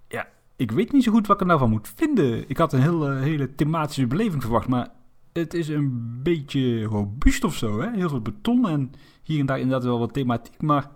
ja, 0.08 0.28
ik 0.56 0.72
weet 0.72 0.92
niet 0.92 1.04
zo 1.04 1.12
goed 1.12 1.28
wat 1.28 1.36
ik 1.36 1.42
er 1.42 1.48
nou 1.48 1.60
van 1.60 1.70
moet 1.70 1.94
vinden. 1.96 2.50
Ik 2.50 2.58
had 2.58 2.74
een 2.74 2.82
heel, 2.82 3.12
hele 3.12 3.56
thematische 3.56 4.08
beleving 4.08 4.42
verwacht, 4.42 4.68
maar 4.68 4.88
het 5.34 5.54
is 5.54 5.68
een 5.68 6.20
beetje 6.24 6.84
robuust 6.84 7.44
of 7.44 7.56
zo. 7.56 7.82
Hè? 7.82 7.92
Heel 7.92 8.10
veel 8.10 8.22
beton 8.22 8.68
en 8.68 8.92
hier 9.24 9.40
en 9.40 9.46
daar 9.46 9.60
inderdaad 9.60 9.84
wel 9.84 10.00
wat 10.00 10.14
thematiek, 10.14 10.62
maar 10.62 10.90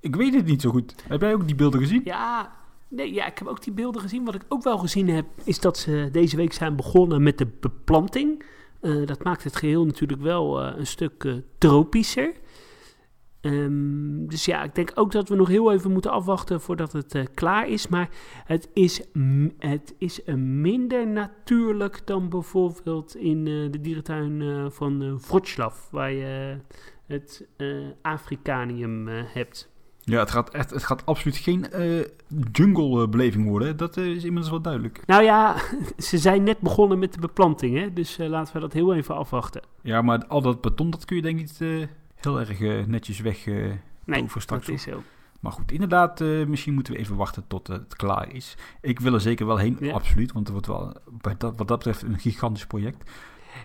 ik 0.00 0.16
weet 0.16 0.34
het 0.34 0.46
niet 0.46 0.60
zo 0.60 0.70
goed. 0.70 0.94
Heb 1.08 1.20
jij 1.20 1.34
ook 1.34 1.46
die 1.46 1.54
beelden 1.54 1.80
gezien? 1.80 2.00
Ja, 2.04 2.52
nee, 2.88 3.12
ja, 3.14 3.26
ik 3.26 3.38
heb 3.38 3.48
ook 3.48 3.62
die 3.62 3.72
beelden 3.72 4.00
gezien. 4.00 4.24
Wat 4.24 4.34
ik 4.34 4.44
ook 4.48 4.62
wel 4.62 4.78
gezien 4.78 5.08
heb, 5.08 5.26
is 5.44 5.60
dat 5.60 5.78
ze 5.78 6.08
deze 6.12 6.36
week 6.36 6.52
zijn 6.52 6.76
begonnen 6.76 7.22
met 7.22 7.38
de 7.38 7.46
beplanting. 7.60 8.44
Eh, 8.80 9.06
dat 9.06 9.24
maakt 9.24 9.44
het 9.44 9.56
geheel 9.56 9.84
natuurlijk 9.84 10.20
wel 10.20 10.60
eh, 10.62 10.78
een 10.78 10.86
stuk 10.86 11.24
eh, 11.24 11.34
tropischer. 11.58 12.32
Ehm, 13.40 14.26
dus 14.26 14.44
ja, 14.44 14.62
ik 14.62 14.74
denk 14.74 14.90
ook 14.94 15.12
dat 15.12 15.28
we 15.28 15.36
nog 15.36 15.48
heel 15.48 15.72
even 15.72 15.92
moeten 15.92 16.10
afwachten 16.10 16.60
voordat 16.60 16.92
het 16.92 17.30
klaar 17.34 17.68
is. 17.68 17.88
Maar 17.88 18.08
het 18.44 18.70
is, 18.72 19.02
het 19.58 19.94
is 19.98 20.20
minder 20.44 21.06
natuurlijk 21.06 22.06
dan 22.06 22.28
bijvoorbeeld 22.28 23.16
in 23.16 23.44
de 23.44 23.80
dierentuin 23.80 24.70
van 24.72 25.02
uh, 25.02 25.14
Wroclaw, 25.18 25.72
waar 25.90 26.12
je 26.12 26.56
het 27.06 27.48
Afrikanium 28.02 29.08
hebt. 29.08 29.70
Ja, 30.10 30.18
het 30.18 30.30
gaat, 30.30 30.50
echt, 30.50 30.70
het 30.70 30.82
gaat 30.84 31.06
absoluut 31.06 31.36
geen 31.36 31.70
eh, 31.70 32.04
jungle-beleving 32.52 33.46
worden. 33.48 33.76
Dat 33.76 33.96
eh, 33.96 34.04
is 34.06 34.16
inmiddels 34.24 34.50
wel 34.50 34.60
duidelijk. 34.60 35.02
Nou 35.06 35.22
ja, 35.22 35.56
ze 35.98 36.18
zijn 36.18 36.42
net 36.42 36.58
begonnen 36.60 36.98
met 36.98 37.12
de 37.14 37.20
beplanting, 37.20 37.78
hè? 37.78 37.92
dus 37.92 38.18
eh, 38.18 38.28
laten 38.28 38.54
we 38.54 38.60
dat 38.60 38.72
heel 38.72 38.94
even 38.94 39.14
afwachten. 39.16 39.62
Ja, 39.82 40.02
maar 40.02 40.26
al 40.26 40.42
dat 40.42 40.60
beton, 40.60 40.90
dat 40.90 41.04
kun 41.04 41.16
je 41.16 41.22
denk 41.22 41.38
ik 41.38 41.46
niet 41.46 41.60
eh, 41.60 41.86
heel 42.14 42.40
erg 42.40 42.60
eh, 42.60 42.84
netjes 42.86 43.20
weg... 43.20 43.46
eh, 43.46 43.54
Nee, 44.04 44.26
dat 44.46 44.68
is 44.68 44.82
zo. 44.82 45.02
maar 45.40 45.52
goed, 45.52 45.72
inderdaad, 45.72 46.20
eh, 46.20 46.44
misschien 46.46 46.74
moeten 46.74 46.92
we 46.92 46.98
even 46.98 47.16
wachten 47.16 47.44
tot 47.46 47.68
eh, 47.68 47.76
het 47.76 47.96
klaar 47.96 48.32
is. 48.34 48.56
Ik 48.80 49.00
wil 49.00 49.14
er 49.14 49.20
zeker 49.20 49.46
wel 49.46 49.56
heen, 49.56 49.76
Ja. 49.80 49.92
absoluut. 49.92 50.32
Want 50.32 50.44
het 50.48 50.52
wordt 50.52 50.66
wel, 50.66 50.96
bij 51.22 51.34
dat, 51.38 51.56
wat 51.56 51.68
dat 51.68 51.76
betreft, 51.78 52.02
een 52.02 52.18
gigantisch 52.18 52.66
project. 52.66 53.10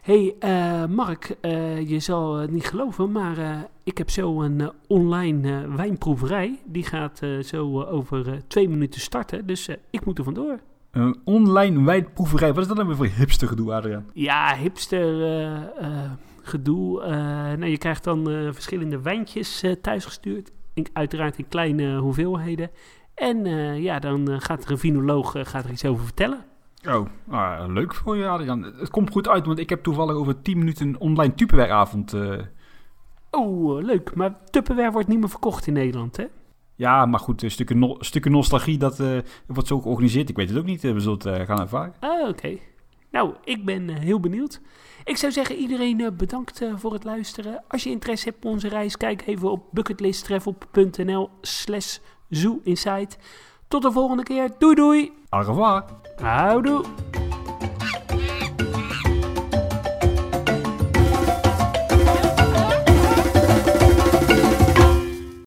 Hey, 0.01 0.35
eh, 0.39 0.85
Mark, 0.85 1.35
eh, 1.41 1.89
je 1.89 1.99
zal 1.99 2.35
het 2.35 2.51
niet 2.51 2.65
geloven, 2.67 3.11
maar 3.11 3.37
eh, 3.37 3.57
ik 3.83 3.97
heb 3.97 4.09
zo 4.09 4.41
een 4.41 4.61
eh, 4.61 4.67
online 4.87 5.61
eh, 5.63 5.75
wijnproeverij. 5.75 6.59
Die 6.65 6.83
gaat 6.83 7.19
eh, 7.21 7.39
zo 7.39 7.81
eh, 7.81 7.93
over 7.93 8.27
eh, 8.27 8.33
twee 8.47 8.69
minuten 8.69 9.01
starten, 9.01 9.45
dus 9.47 9.67
eh, 9.67 9.75
ik 9.89 10.05
moet 10.05 10.17
er 10.17 10.23
vandoor. 10.23 10.59
Een 10.91 11.17
online 11.23 11.83
wijdproeverij. 11.83 12.53
Wat 12.53 12.61
is 12.61 12.67
dat 12.67 12.77
dan 12.77 12.87
weer 12.87 12.95
voor 12.95 13.05
hipster 13.05 13.47
gedoe, 13.47 13.73
Adriaan? 13.73 14.05
Ja, 14.13 14.55
hipster 14.55 15.21
eh, 15.23 15.55
eh, 15.55 16.11
gedoe. 16.41 17.01
eh, 17.01 17.11
nou, 17.57 17.65
je 17.65 17.77
krijgt 17.77 18.03
dan 18.03 18.29
eh, 18.29 18.47
verschillende 18.51 19.01
wijntjes 19.01 19.61
eh, 19.63 19.71
thuisgestuurd. 19.71 20.51
In, 20.73 20.85
uiteraard 20.93 21.37
in 21.37 21.47
kleine 21.47 21.97
hoeveelheden. 21.97 22.69
En 23.15 23.45
eh, 23.45 23.83
ja, 23.83 23.99
dan 23.99 24.31
eh, 24.31 24.35
gaat 24.39 24.65
er 24.65 24.71
een 24.71 24.77
vinoloog 24.77 25.35
eh, 25.35 25.45
gaat 25.45 25.63
er 25.65 25.71
iets 25.71 25.85
over 25.85 26.03
vertellen. 26.05 26.39
Oh, 26.87 27.05
ah, 27.29 27.65
leuk 27.67 27.93
voor 27.93 28.17
je, 28.17 28.27
Adriaan. 28.27 28.63
Het 28.63 28.89
komt 28.89 29.11
goed 29.11 29.27
uit, 29.27 29.45
want 29.45 29.59
ik 29.59 29.69
heb 29.69 29.83
toevallig 29.83 30.15
over 30.15 30.41
10 30.41 30.57
minuten 30.57 30.87
een 30.87 30.99
online 30.99 31.33
Tupperware-avond. 31.33 32.13
eh. 32.13 32.39
Oh, 33.31 33.77
eh, 33.79 33.85
leuk. 33.85 34.15
Maar 34.15 34.35
Tupperware 34.49 34.91
wordt 34.91 35.07
niet 35.07 35.19
meer 35.19 35.29
verkocht 35.29 35.67
in 35.67 35.73
Nederland, 35.73 36.17
hè? 36.17 36.25
ja, 36.75 37.05
maar 37.05 37.19
goed, 37.19 37.41
een 37.43 37.51
stukken, 37.51 37.79
no- 37.79 37.95
stukken 37.99 38.31
nostalgie, 38.31 38.77
dat 38.77 38.99
eh, 38.99 39.17
wordt 39.47 39.67
zo 39.67 39.81
georganiseerd. 39.81 40.29
Ik 40.29 40.35
weet 40.35 40.49
het 40.49 40.57
ook 40.57 40.65
niet, 40.65 40.83
eh, 40.83 40.93
we 40.93 40.99
zullen 40.99 41.17
het 41.17 41.25
eh, 41.25 41.45
gaan 41.45 41.59
ervaren. 41.59 41.93
Ah, 41.99 42.27
oké. 42.29 42.57
Nou, 43.11 43.33
ik 43.43 43.65
ben 43.65 43.89
eh, 43.89 43.95
heel 43.99 44.19
benieuwd. 44.19 44.61
Ik 45.03 45.17
zou 45.17 45.31
zeggen, 45.31 45.55
iedereen 45.55 45.99
eh, 46.01 46.11
bedankt 46.11 46.61
eh, 46.61 46.73
voor 46.75 46.93
het 46.93 47.03
luisteren. 47.03 47.63
Als 47.67 47.83
je 47.83 47.89
interesse 47.89 48.29
hebt 48.29 48.45
op 48.45 48.51
onze 48.51 48.67
reis, 48.67 48.97
kijk 48.97 49.27
even 49.27 49.51
op 49.51 49.63
bucketlisttravel.nl 49.71 51.29
slash 51.41 51.97
zooinsight. 52.29 53.17
Tot 53.67 53.81
de 53.81 53.91
volgende 53.91 54.23
keer. 54.23 54.51
Doei 54.57 54.75
doei. 54.75 55.11
Au 55.29 55.43
revoir. 55.45 55.83
Houdoe! 56.17 56.85